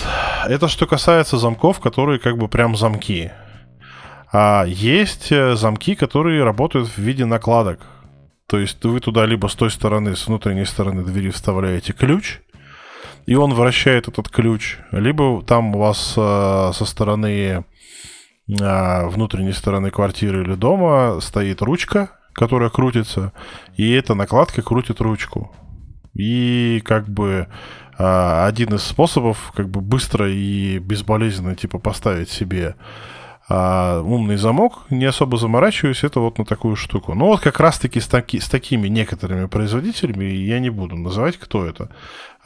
[0.48, 3.32] Это что касается замков, которые как бы прям замки.
[4.32, 7.80] А есть э, замки, которые работают в виде накладок.
[8.48, 12.40] То есть вы туда либо с той стороны, с внутренней стороны двери вставляете ключ,
[13.26, 17.64] и он вращает этот ключ, либо там у вас э, со стороны
[18.48, 23.34] э, внутренней стороны квартиры или дома стоит ручка, которая крутится,
[23.78, 25.56] и эта накладка крутит ручку.
[26.14, 27.48] И как бы
[27.98, 32.76] один из способов как бы быстро и безболезненно типа поставить себе
[33.50, 37.14] а, умный замок, не особо заморачиваюсь, это вот на такую штуку.
[37.14, 41.66] Но вот как раз-таки с, таки, с такими некоторыми производителями, я не буду называть, кто
[41.66, 41.90] это,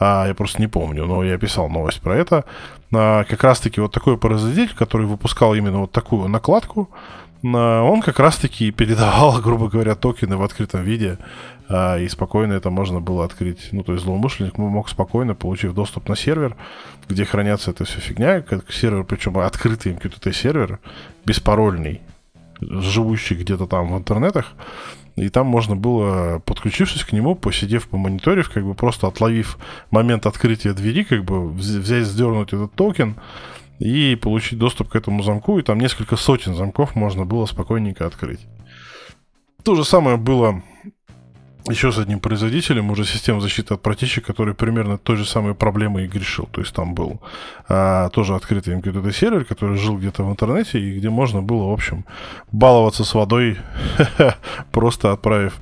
[0.00, 2.44] а, я просто не помню, но я писал новость про это,
[2.92, 6.98] а, как раз-таки вот такой производитель, который выпускал именно вот такую накладку, а,
[7.42, 11.18] он как раз-таки передавал, грубо говоря, токены в открытом виде
[11.68, 13.68] а, и спокойно это можно было открыть.
[13.72, 16.56] Ну, то есть злоумышленник мог спокойно, получив доступ на сервер,
[17.08, 20.80] где хранятся эта вся фигня, как сервер, причем открытый MQTT сервер,
[21.24, 22.00] беспарольный,
[22.60, 24.54] живущий где-то там в интернетах,
[25.16, 29.58] и там можно было, подключившись к нему, посидев, помониторив, как бы просто отловив
[29.90, 33.16] момент открытия двери, как бы взять, сдернуть этот токен
[33.78, 38.40] и получить доступ к этому замку, и там несколько сотен замков можно было спокойненько открыть.
[39.62, 40.62] То же самое было
[41.68, 46.04] еще с одним производителем уже система защиты от протечек, который примерно той же самой проблемой
[46.04, 46.48] и грешил.
[46.50, 47.20] То есть там был
[47.68, 51.72] а, тоже открытый MQTT сервер, который жил где-то в интернете, и где можно было, в
[51.72, 52.04] общем,
[52.52, 53.58] баловаться с водой,
[54.72, 55.60] просто отправив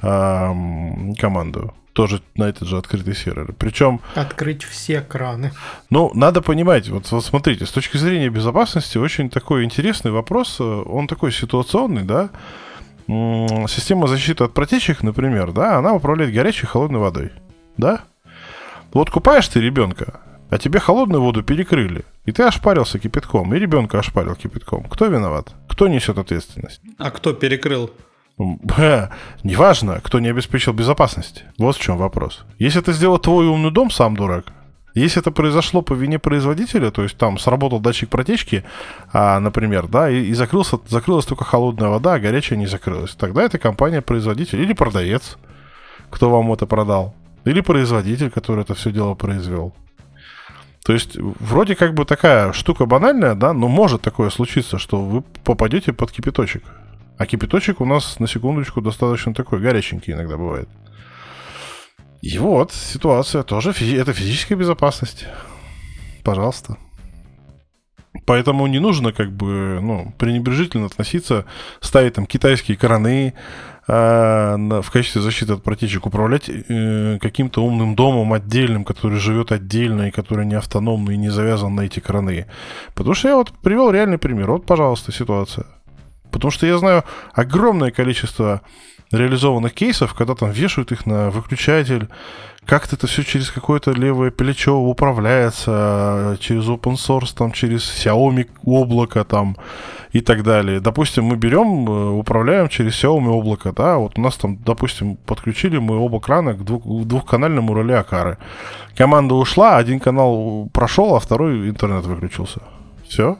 [0.00, 3.52] команду тоже на этот же открытый сервер.
[3.58, 4.00] Причем...
[4.14, 5.50] Открыть все краны.
[5.90, 11.08] Ну, надо понимать, вот, вот смотрите, с точки зрения безопасности очень такой интересный вопрос, он
[11.08, 12.30] такой ситуационный, да,
[13.08, 17.32] система защиты от протечек, например, да, она управляет горячей и холодной водой.
[17.76, 18.02] Да?
[18.92, 20.20] Вот купаешь ты ребенка,
[20.50, 24.84] а тебе холодную воду перекрыли, и ты ошпарился кипятком, и ребенка ошпарил кипятком.
[24.84, 25.52] Кто виноват?
[25.68, 26.80] Кто несет ответственность?
[26.96, 27.90] А кто перекрыл?
[28.38, 31.44] Неважно, кто не обеспечил безопасность.
[31.58, 32.44] Вот в чем вопрос.
[32.58, 34.52] Если ты сделал твой умный дом, сам дурак.
[34.94, 38.64] Если это произошло по вине производителя, то есть там сработал датчик протечки,
[39.12, 43.42] а, например, да, и, и закрылся, закрылась только холодная вода, а горячая не закрылась, тогда
[43.42, 45.36] это компания-производитель или продавец,
[46.10, 47.14] кто вам это продал,
[47.44, 49.72] или производитель, который это все дело произвел.
[50.84, 55.22] То есть вроде как бы такая штука банальная, да, но может такое случиться, что вы
[55.44, 56.64] попадете под кипяточек.
[57.18, 60.68] А кипяточек у нас, на секундочку, достаточно такой горяченький иногда бывает.
[62.22, 65.26] И вот ситуация тоже, физи- это физическая безопасность.
[66.24, 66.76] Пожалуйста.
[68.24, 71.44] Поэтому не нужно как бы ну, пренебрежительно относиться,
[71.80, 73.34] ставить там китайские краны
[73.86, 80.08] э, в качестве защиты от протечек, управлять э, каким-то умным домом отдельным, который живет отдельно
[80.08, 82.46] и который не автономный и не завязан на эти краны.
[82.94, 84.50] Потому что я вот привел реальный пример.
[84.50, 85.66] Вот, пожалуйста, ситуация.
[86.30, 88.62] Потому что я знаю огромное количество
[89.10, 92.08] реализованных кейсов, когда там вешают их на выключатель,
[92.68, 99.24] как-то это все через какое-то левое плечо управляется, через open source, там, через Xiaomi облако
[99.24, 99.56] там
[100.12, 100.78] и так далее.
[100.78, 105.78] Допустим, мы берем, э, управляем через Xiaomi облако, да, вот у нас там, допустим, подключили
[105.78, 108.36] мы оба крана к двух, двухканальному реле Акары.
[108.94, 112.60] Команда ушла, один канал прошел, а второй интернет выключился.
[113.06, 113.38] Все.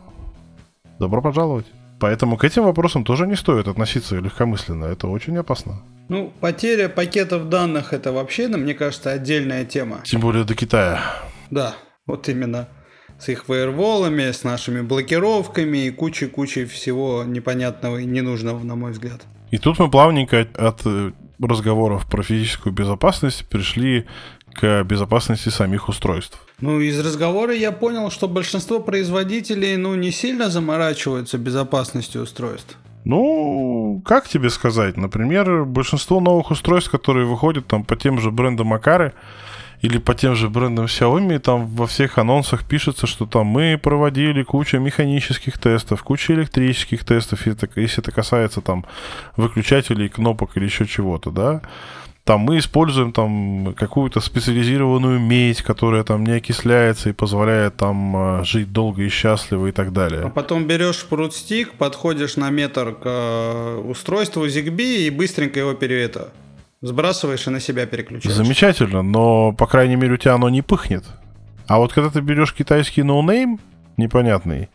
[0.98, 1.66] Добро пожаловать.
[2.00, 4.84] Поэтому к этим вопросам тоже не стоит относиться легкомысленно.
[4.84, 5.82] Это очень опасно.
[6.08, 10.00] Ну, потеря пакетов данных это вообще, ну, мне кажется, отдельная тема.
[10.04, 11.00] Тем более до Китая.
[11.50, 11.74] Да,
[12.06, 12.68] вот именно
[13.18, 19.22] с их фаерволами, с нашими блокировками и кучей-кучей всего непонятного и ненужного, на мой взгляд.
[19.50, 24.06] И тут мы плавненько от э, разговоров про физическую безопасность пришли
[24.54, 26.38] к безопасности самих устройств.
[26.60, 32.76] Ну, из разговора я понял, что большинство производителей, ну, не сильно заморачиваются безопасностью устройств.
[33.04, 34.96] Ну, как тебе сказать?
[34.96, 39.12] Например, большинство новых устройств, которые выходят там по тем же брендам Акары
[39.82, 44.42] или по тем же брендам Xiaomi, там во всех анонсах пишется, что там мы проводили
[44.42, 47.46] кучу механических тестов, кучу электрических тестов,
[47.76, 48.84] если это касается там
[49.36, 51.62] выключателей, кнопок или еще чего-то, да
[52.28, 58.44] там мы используем там какую-то специализированную медь, которая там не окисляется и позволяет там а,
[58.44, 60.24] жить долго и счастливо и так далее.
[60.24, 66.28] А потом берешь прут-стик, подходишь на метр к э, устройству ZigBee и быстренько его перевета
[66.82, 68.36] сбрасываешь и на себя переключаешь.
[68.36, 71.06] Замечательно, но, по крайней мере, у тебя оно не пыхнет.
[71.66, 73.58] А вот когда ты берешь китайский no name,
[73.96, 74.68] непонятный,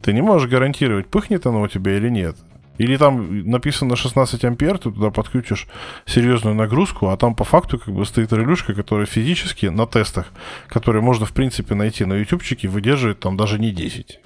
[0.00, 2.36] ты не можешь гарантировать, пыхнет оно у тебя или нет.
[2.78, 5.68] Или там написано 16 ампер, ты туда подключишь
[6.06, 10.26] серьезную нагрузку, а там по факту как бы стоит релюшка, которая физически на тестах,
[10.68, 14.20] которые можно в принципе найти на ютубчике, выдерживает там даже не 10.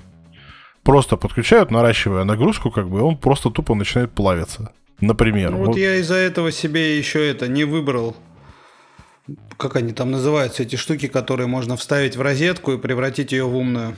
[0.83, 4.73] Просто подключают, наращивая нагрузку, как бы, он просто тупо начинает плавиться.
[5.01, 5.51] Например.
[5.51, 8.17] Ну, вот, вот я из-за этого себе еще это не выбрал
[9.57, 13.57] как они там называются, эти штуки, которые можно вставить в розетку и превратить ее в
[13.57, 13.97] умную.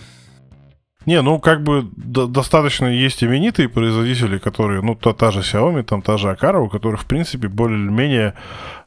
[1.06, 5.82] Не, ну как бы до- достаточно есть именитые производители, которые, ну та, та же Xiaomi,
[5.82, 8.34] там та же Akara, у которых в принципе более-менее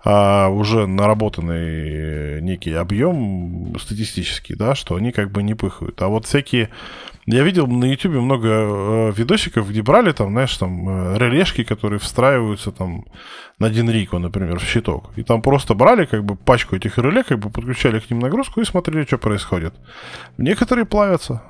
[0.03, 6.01] а, уже наработанный некий объем статистический, да, что они как бы не пыхают.
[6.03, 6.69] А вот всякие
[7.25, 11.97] я видел на YouTube много э, видосиков, где брали там, знаешь, там э, релешки, которые
[11.99, 13.05] встраиваются там
[13.59, 15.09] на Динрико, например, в щиток.
[15.15, 18.59] И там просто брали как бы пачку этих реле, как бы подключали к ним нагрузку
[18.59, 19.73] и смотрели, что происходит.
[20.37, 21.41] Некоторые плавятся.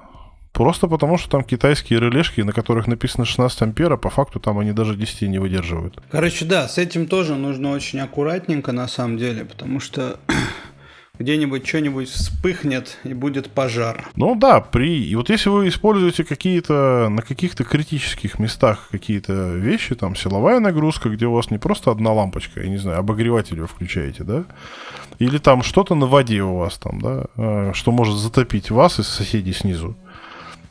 [0.53, 4.71] Просто потому, что там китайские релешки, на которых написано 16 ампера, по факту там они
[4.71, 5.99] даже 10 не выдерживают.
[6.11, 10.19] Короче, да, с этим тоже нужно очень аккуратненько на самом деле, потому что
[11.19, 14.11] где-нибудь что-нибудь вспыхнет и будет пожар.
[14.15, 15.03] Ну да, при...
[15.03, 21.09] И вот если вы используете какие-то на каких-то критических местах какие-то вещи, там силовая нагрузка,
[21.09, 24.45] где у вас не просто одна лампочка, я не знаю, обогреватель вы включаете, да?
[25.17, 29.03] Или там что-то на воде у вас там, да, э, что может затопить вас и
[29.03, 29.95] соседей снизу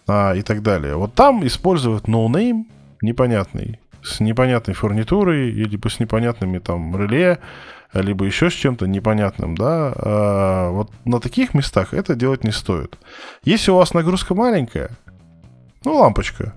[0.07, 0.97] а, и так далее.
[0.97, 2.67] Вот там использовать no name
[3.01, 7.39] непонятный, с непонятной фурнитурой, либо с непонятными там реле,
[7.93, 12.99] либо еще с чем-то непонятным, да, а, вот на таких местах это делать не стоит.
[13.45, 14.91] Если у вас нагрузка маленькая,
[15.85, 16.55] ну, лампочка,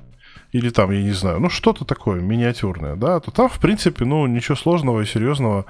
[0.51, 4.25] или там, я не знаю, ну, что-то такое миниатюрное, да, то там, в принципе, ну,
[4.25, 5.65] ничего сложного и серьезного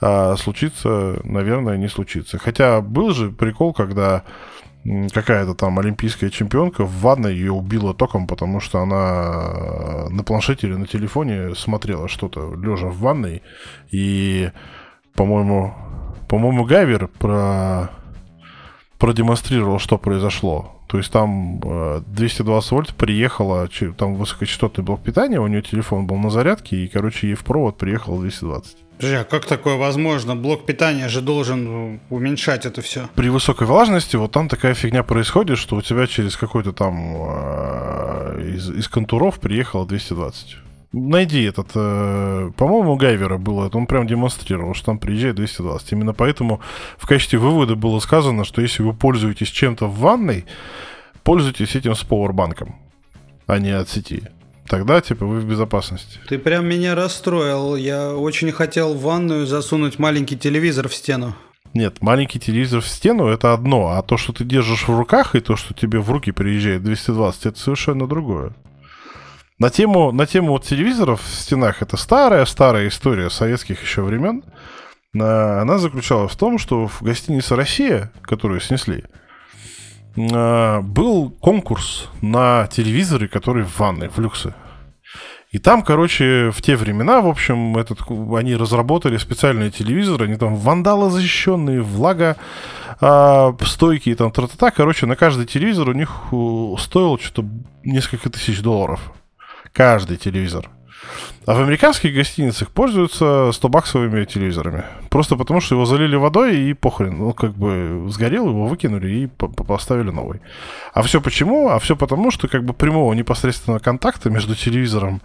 [0.00, 2.38] а, случиться, наверное, не случится.
[2.38, 4.24] Хотя был же прикол, когда
[5.12, 10.74] какая-то там олимпийская чемпионка в ванной ее убила током, потому что она на планшете или
[10.74, 13.42] на телефоне смотрела что-то лежа в ванной.
[13.90, 14.50] И,
[15.14, 15.74] по-моему,
[16.28, 17.90] по-моему, Гайвер про...
[18.98, 20.74] продемонстрировал, что произошло.
[20.88, 21.60] То есть там
[22.06, 26.88] 220 э, вольт приехала, там высокочастотный блок питания, у нее телефон был на зарядке, и,
[26.88, 28.76] короче, ей в провод приехало 220.
[29.04, 30.34] Подожди, а как такое возможно?
[30.34, 33.10] Блок питания же должен уменьшать это все.
[33.14, 38.52] При высокой влажности вот там такая фигня происходит, что у тебя через какой-то там э,
[38.54, 40.56] из, из контуров приехало 220.
[40.92, 45.92] Найди этот, э, по-моему, Гайвера было, он прям демонстрировал, что там приезжает 220.
[45.92, 46.62] Именно поэтому
[46.96, 50.46] в качестве вывода было сказано, что если вы пользуетесь чем-то в ванной,
[51.24, 52.76] пользуйтесь этим с пауэрбанком,
[53.46, 54.22] а не от сети
[54.68, 56.18] тогда, типа, вы в безопасности.
[56.28, 57.76] Ты прям меня расстроил.
[57.76, 61.34] Я очень хотел в ванную засунуть маленький телевизор в стену.
[61.72, 65.40] Нет, маленький телевизор в стену это одно, а то, что ты держишь в руках, и
[65.40, 68.54] то, что тебе в руки приезжает 220, это совершенно другое.
[69.58, 74.44] На тему, на тему вот телевизоров в стенах, это старая-старая история советских еще времен.
[75.14, 79.04] Она заключалась в том, что в гостинице «Россия», которую снесли,
[80.16, 84.54] был конкурс на телевизоры, которые в ванной, в люксы.
[85.54, 88.00] И там, короче, в те времена, в общем, этот,
[88.36, 92.36] они разработали специальные телевизоры, они там вандалозащищенные, влага
[93.00, 94.72] а, стойкие, там тра-та-та.
[94.72, 96.10] Короче, на каждый телевизор у них
[96.80, 97.48] стоило что-то
[97.84, 99.12] несколько тысяч долларов.
[99.72, 100.70] Каждый телевизор.
[101.46, 104.84] А в американских гостиницах пользуются 100-баксовыми телевизорами.
[105.10, 107.18] Просто потому, что его залили водой и похрен.
[107.18, 110.40] Ну, как бы сгорел, его выкинули и поставили новый.
[110.94, 111.68] А все почему?
[111.68, 115.20] А все потому, что как бы прямого непосредственного контакта между телевизором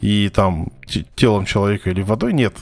[0.00, 0.68] и там
[1.16, 2.54] телом человека или водой нет.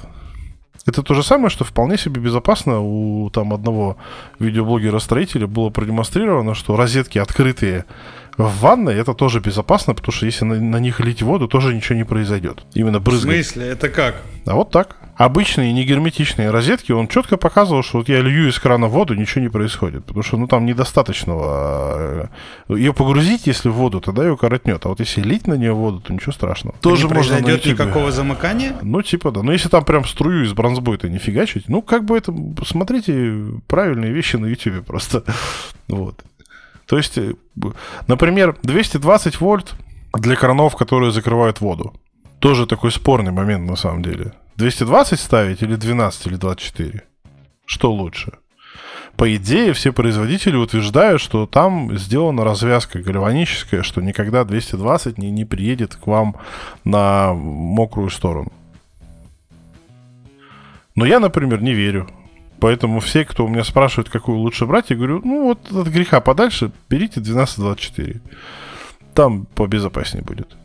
[0.87, 3.97] Это то же самое, что вполне себе безопасно у там одного
[4.39, 7.87] видеоблогера-строителя было продемонстрировано, что розетки открытые
[8.37, 11.97] в ванной это тоже безопасно, потому что если на, на них лить воду, тоже ничего
[11.97, 12.65] не произойдет.
[12.75, 13.47] Именно брызгать.
[13.47, 13.69] В смысле?
[13.69, 14.23] Это как?
[14.47, 14.97] А вот так.
[15.17, 19.49] Обычные негерметичные розетки, он четко показывал, что вот я лью из крана воду, ничего не
[19.49, 20.05] происходит.
[20.05, 22.29] Потому что, ну, там недостаточного...
[22.69, 24.85] Э, ее погрузить, если в воду, тогда ее коротнет.
[24.85, 26.77] А вот если лить на нее воду, то ничего страшного.
[26.81, 28.75] Тоже не можно произойдет никакого замыкания?
[28.83, 29.43] Ну, типа, да.
[29.43, 32.35] Но если там прям струю из бронзбойта не фигачить, ну, как бы это...
[32.67, 35.23] Смотрите правильные вещи на YouTube просто.
[35.87, 36.25] Вот.
[36.87, 37.35] То есть, э,
[38.07, 39.75] например, 220 вольт
[40.13, 41.95] для кранов, которые закрывают воду.
[42.39, 44.33] Тоже такой спорный момент на самом деле.
[44.57, 47.03] 220 ставить или 12 или 24?
[47.67, 48.33] Что лучше?
[49.17, 55.45] По идее, все производители утверждают, что там сделана развязка гальваническая, что никогда 220 не, не
[55.45, 56.37] приедет к вам
[56.85, 58.53] на мокрую сторону.
[60.97, 62.09] Но я, например, не верю.
[62.65, 66.23] Поэтому все, кто у меня спрашивает, какую лучше брать, я говорю, ну вот от греха
[66.23, 68.23] подальше берите 1224.
[69.13, 70.57] Там побезопаснее будет.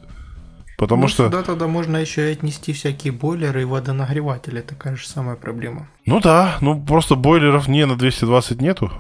[0.78, 1.26] Потому ну, что...
[1.26, 4.62] Сюда тогда можно еще и отнести всякие бойлеры и водонагреватели.
[4.62, 5.90] Такая же самая проблема.
[6.06, 8.94] Ну да, ну просто бойлеров не на 220 нету.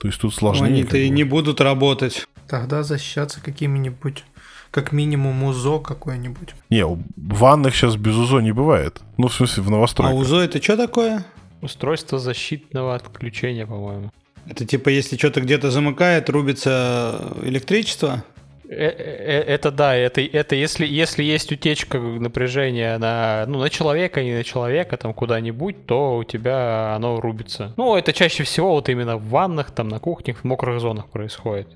[0.00, 0.66] То есть тут сложнее.
[0.66, 2.26] Они-то и не будут работать.
[2.48, 4.24] Тогда защищаться какими-нибудь
[4.72, 6.56] как минимум УЗО какое-нибудь.
[6.70, 9.00] Не, в ваннах сейчас без УЗО не бывает.
[9.16, 10.12] Ну, в смысле, в новостройках.
[10.12, 11.24] А УЗО это что такое?
[11.66, 14.10] Устройство защитного отключения, по-моему.
[14.48, 18.24] Это типа, если что-то где-то замыкает, рубится электричество?
[18.68, 24.22] Э, э, это да, это, это если, если есть утечка напряжения на, ну, на человека,
[24.22, 27.74] не на человека, там куда-нибудь, то у тебя оно рубится.
[27.76, 31.68] Ну, это чаще всего вот именно в ваннах, там на кухнях, в мокрых зонах происходит.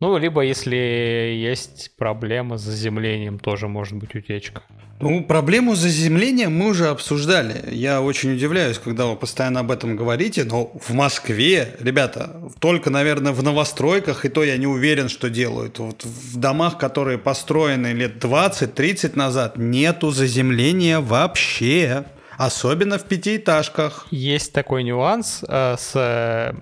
[0.00, 4.62] Ну, либо если есть проблема с заземлением, тоже может быть утечка.
[5.00, 7.68] Ну, проблему с заземлением мы уже обсуждали.
[7.70, 13.32] Я очень удивляюсь, когда вы постоянно об этом говорите, но в Москве, ребята, только, наверное,
[13.32, 15.78] в новостройках, и то я не уверен, что делают.
[15.78, 22.04] Вот в домах, которые построены лет 20-30 назад, нету заземления вообще.
[22.36, 24.06] Особенно в пятиэтажках.
[24.10, 26.54] Есть такой нюанс э, с,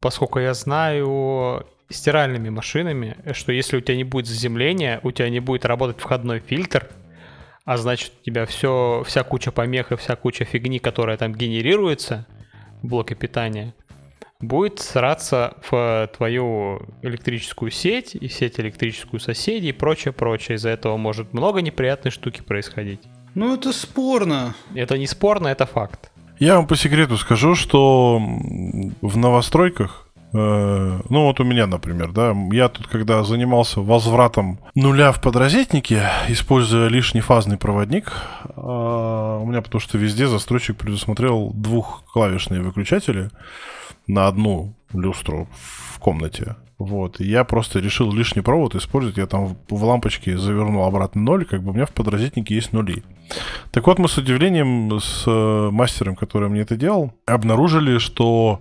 [0.00, 5.40] поскольку я знаю, стиральными машинами, что если у тебя не будет заземления, у тебя не
[5.40, 6.88] будет работать входной фильтр,
[7.64, 12.26] а значит у тебя все, вся куча помех и вся куча фигни, которая там генерируется
[12.82, 13.74] в блоке питания,
[14.40, 20.56] будет сраться в твою электрическую сеть и сеть электрическую соседей и прочее, прочее.
[20.56, 23.00] Из-за этого может много неприятной штуки происходить.
[23.34, 24.54] Ну, это спорно.
[24.74, 26.10] Это не спорно, это факт.
[26.38, 32.68] Я вам по секрету скажу, что в новостройках ну вот у меня, например, да, я
[32.68, 38.12] тут когда занимался возвратом нуля в подрозетнике, используя лишний фазный проводник,
[38.56, 43.30] а, у меня потому что везде застройщик предусмотрел двухклавишные выключатели,
[44.08, 45.48] на одну люстру
[45.92, 46.56] в комнате.
[46.78, 49.18] Вот, и я просто решил лишний провод использовать.
[49.18, 53.02] Я там в лампочке завернул обратно ноль, как бы у меня в подрозетнике есть нули.
[53.72, 58.60] Так вот, мы с удивлением с э, мастером, который мне это делал, обнаружили, что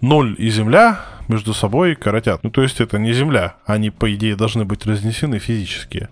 [0.00, 2.42] ноль и земля между собой коротят.
[2.42, 6.08] Ну, то есть это не земля, они, по идее, должны быть разнесены физически.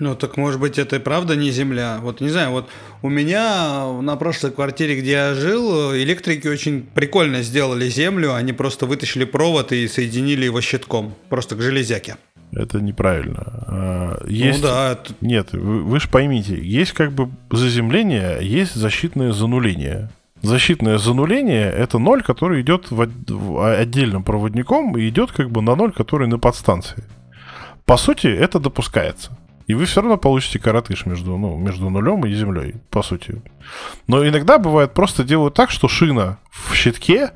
[0.00, 1.98] Ну, так может быть, это и правда не земля.
[2.00, 2.68] Вот, не знаю, вот
[3.02, 8.34] у меня на прошлой квартире, где я жил, электрики очень прикольно сделали землю.
[8.34, 11.14] Они просто вытащили провод и соединили его щитком.
[11.28, 12.16] Просто к железяке.
[12.52, 13.42] Это неправильно.
[13.66, 14.62] А, есть...
[14.62, 14.92] Ну да.
[14.92, 15.14] Это...
[15.20, 20.10] Нет, вы, вы же поймите, есть как бы заземление, есть защитное зануление.
[20.42, 25.74] Защитное зануление– это ноль, который идет в, в отдельным проводником и идет как бы на
[25.74, 27.04] ноль, который на подстанции.
[27.84, 29.36] По сути, это допускается.
[29.66, 33.42] И вы все равно получите коротыш между, ну, между нулем и землей, по сути.
[34.06, 37.32] Но иногда бывает просто делают так, что шина в щитке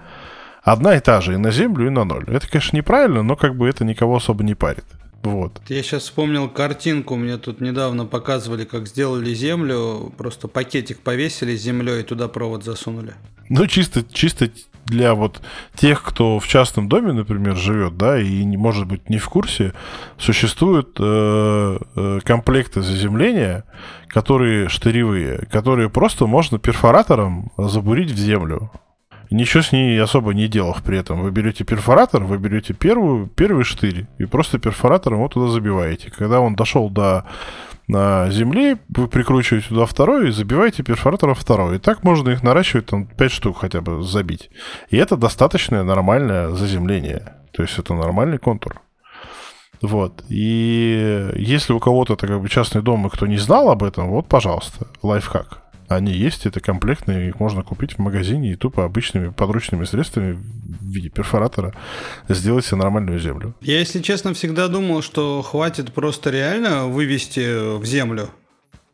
[0.62, 2.24] одна и та же и на землю, и на ноль.
[2.28, 4.84] Это, конечно, неправильно, но как бы это никого особо не парит.
[5.22, 5.60] Вот.
[5.68, 11.62] Я сейчас вспомнил картинку, мне тут недавно показывали, как сделали землю, просто пакетик повесили с
[11.62, 13.14] землей и туда провод засунули.
[13.48, 14.50] Ну, чисто, чисто
[14.86, 15.40] для вот
[15.76, 19.74] тех, кто в частном доме, например, живет, да, и не может быть не в курсе,
[20.18, 23.64] существуют э, э, комплекты заземления,
[24.08, 28.70] которые штыревые, которые просто можно перфоратором забурить в землю.
[29.32, 31.22] Ничего с ней особо не делав при этом.
[31.22, 36.10] Вы берете перфоратор, вы берете первую, первый штырь и просто перфоратором вот туда забиваете.
[36.10, 37.26] Когда он дошел до
[37.88, 41.76] на земли, вы прикручиваете туда второй и забиваете перфоратором второй.
[41.76, 44.50] И так можно их наращивать, там, 5 штук хотя бы забить.
[44.90, 47.34] И это достаточное нормальное заземление.
[47.52, 48.80] То есть это нормальный контур.
[49.80, 50.22] Вот.
[50.28, 54.08] И если у кого-то это как бы частный дом, и кто не знал об этом,
[54.10, 55.61] вот, пожалуйста, лайфхак.
[55.95, 60.84] Они есть, это комплектные, их можно купить в магазине и тупо обычными подручными средствами в
[60.84, 61.74] виде перфоратора
[62.28, 63.55] сделать себе нормальную землю.
[63.61, 68.30] Я, если честно, всегда думал, что хватит просто реально вывести в землю.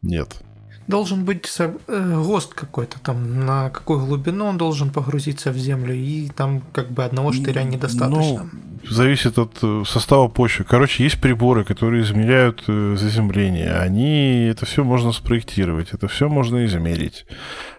[0.03, 0.43] Нет.
[0.89, 6.29] Должен быть э, ГОСТ какой-то, там на какую глубину он должен погрузиться в землю, и
[6.29, 8.49] там как бы одного штыря недостаточно.
[8.53, 10.65] Ну, зависит от э, состава почвы.
[10.65, 13.75] Короче, есть приборы, которые измеряют э, заземление.
[13.75, 17.27] Они, это все можно спроектировать, это все можно измерить.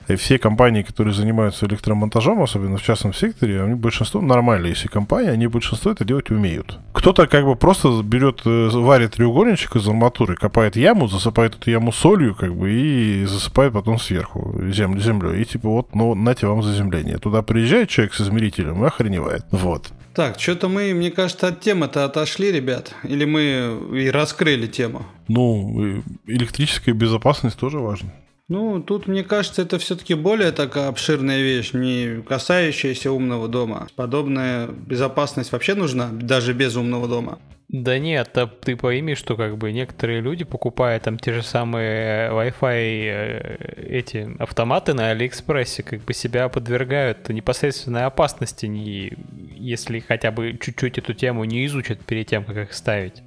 [0.09, 5.29] И все компании, которые занимаются электромонтажом, особенно в частном секторе, они большинство, нормальные если компании,
[5.29, 6.79] они большинство это делать умеют.
[6.93, 11.91] Кто-то как бы просто берет, э, варит треугольничек из арматуры, копает яму, засыпает эту яму
[11.91, 15.41] солью, как бы, и засыпает потом сверху землю, землей.
[15.41, 17.17] И типа вот, ну, нате вам заземление.
[17.17, 19.45] Туда приезжает человек с измерителем и охреневает.
[19.51, 19.89] Вот.
[20.15, 22.93] Так, что-то мы, мне кажется, от темы-то отошли, ребят.
[23.03, 25.03] Или мы и раскрыли тему?
[25.27, 28.09] Ну, электрическая безопасность тоже важна.
[28.49, 33.87] Ну, тут, мне кажется, это все-таки более такая обширная вещь, не касающаяся умного дома.
[33.95, 37.37] Подобная безопасность вообще нужна, даже без умного дома.
[37.67, 42.31] Да нет, а ты пойми, что как бы некоторые люди покупают там те же самые
[42.31, 49.13] Wi-Fi э, эти автоматы на Алиэкспрессе, как бы себя подвергают непосредственной опасности, не,
[49.55, 53.21] если хотя бы чуть-чуть эту тему не изучат перед тем, как их ставить.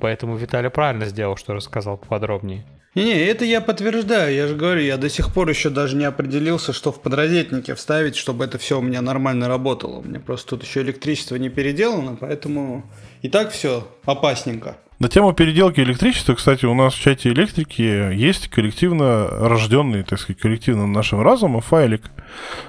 [0.00, 2.66] Поэтому Виталий правильно сделал, что рассказал поподробнее.
[2.94, 4.34] Не-не, это я подтверждаю.
[4.34, 8.16] Я же говорю, я до сих пор еще даже не определился, что в подрозетнике вставить,
[8.16, 10.00] чтобы это все у меня нормально работало.
[10.00, 12.84] У меня просто тут еще электричество не переделано, поэтому
[13.22, 14.76] и так все опасненько.
[14.98, 20.40] На тему переделки электричества, кстати, у нас в чате электрики есть коллективно рожденный, так сказать,
[20.40, 22.02] коллективным нашим разумом файлик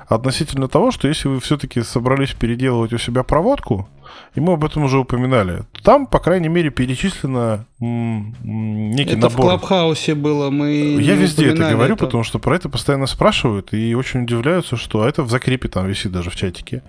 [0.07, 3.87] относительно того, что если вы все-таки собрались переделывать у себя проводку,
[4.35, 5.63] и мы об этом уже упоминали.
[5.83, 9.31] Там, по крайней мере, перечислено некий это набор.
[9.31, 12.05] в Клабхаусе было, мы Я везде это говорю, это.
[12.05, 16.11] потому что про это постоянно спрашивают и очень удивляются, что это в закрепе там висит
[16.11, 16.83] даже в чатике.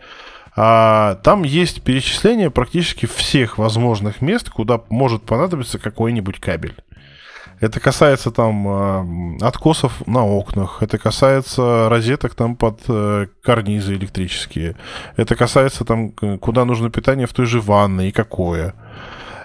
[0.57, 6.77] А, там есть перечисление практически всех возможных мест, куда может понадобиться какой-нибудь кабель.
[7.61, 14.77] Это касается там э, откосов на окнах, это касается розеток там под э, карнизы электрические,
[15.17, 18.75] это касается там, куда нужно питание в той же ванной и какое,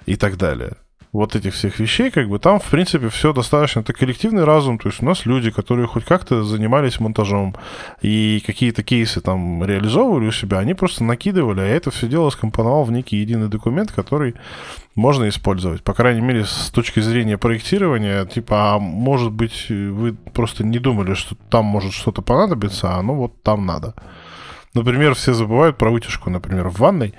[0.05, 0.73] и так далее
[1.11, 3.79] вот этих всех вещей, как бы там, в принципе, все достаточно.
[3.79, 7.55] Это коллективный разум, то есть у нас люди, которые хоть как-то занимались монтажом
[8.01, 12.83] и какие-то кейсы там реализовывали у себя, они просто накидывали, а это все дело скомпоновал
[12.83, 14.35] в некий единый документ, который
[14.93, 15.83] можно использовать.
[15.83, 21.15] По крайней мере, с точки зрения проектирования, типа, а может быть, вы просто не думали,
[21.15, 23.95] что там может что-то понадобиться, а ну вот там надо.
[24.75, 27.15] Например, все забывают про вытяжку, например, в ванной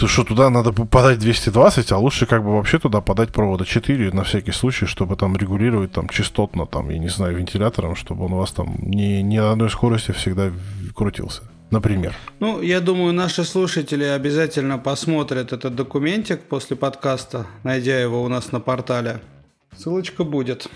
[0.00, 4.12] то что туда надо подать 220, а лучше как бы вообще туда подать провода 4
[4.12, 8.32] на всякий случай, чтобы там регулировать там частотно, там, я не знаю, вентилятором, чтобы он
[8.32, 10.52] у вас там не, не на одной скорости всегда
[10.94, 11.42] крутился.
[11.70, 12.14] например.
[12.40, 18.52] Ну, я думаю, наши слушатели обязательно посмотрят этот документик после подкаста, найдя его у нас
[18.52, 19.20] на портале.
[19.76, 20.66] Ссылочка будет.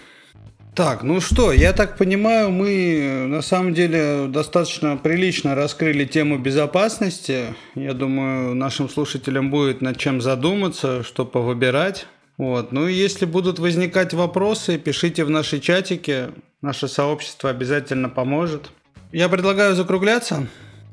[0.75, 7.55] Так, ну что, я так понимаю, мы на самом деле достаточно прилично раскрыли тему безопасности.
[7.77, 12.09] Я думаю, нашим слушателям будет над чем задуматься, что повыбирать.
[12.39, 12.73] Вот.
[12.73, 16.31] Ну и если будут возникать вопросы, пишите в наши чатики.
[16.61, 18.71] Наше сообщество обязательно поможет.
[19.13, 20.49] Я предлагаю закругляться.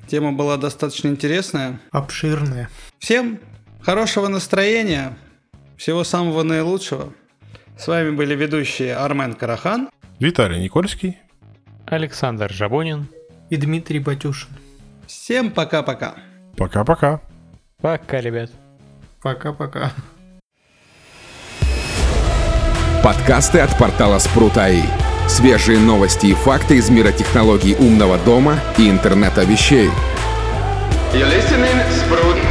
[0.07, 1.79] Тема была достаточно интересная.
[1.89, 2.69] Обширная.
[2.99, 3.39] Всем
[3.81, 5.17] хорошего настроения.
[5.75, 7.13] Всего самого наилучшего.
[7.81, 9.89] С вами были ведущие Армен Карахан,
[10.19, 11.17] Виталий Никольский,
[11.87, 13.07] Александр Жабонин
[13.49, 14.49] и Дмитрий Батюшин.
[15.07, 16.13] Всем пока-пока.
[16.57, 17.21] Пока-пока.
[17.81, 18.51] Пока, ребят.
[19.23, 19.93] Пока-пока.
[23.03, 24.83] Подкасты от портала Спрут.АИ.
[25.27, 29.89] Свежие новости и факты из мира технологий умного дома и интернета вещей.
[31.15, 32.50] You're listening Sprout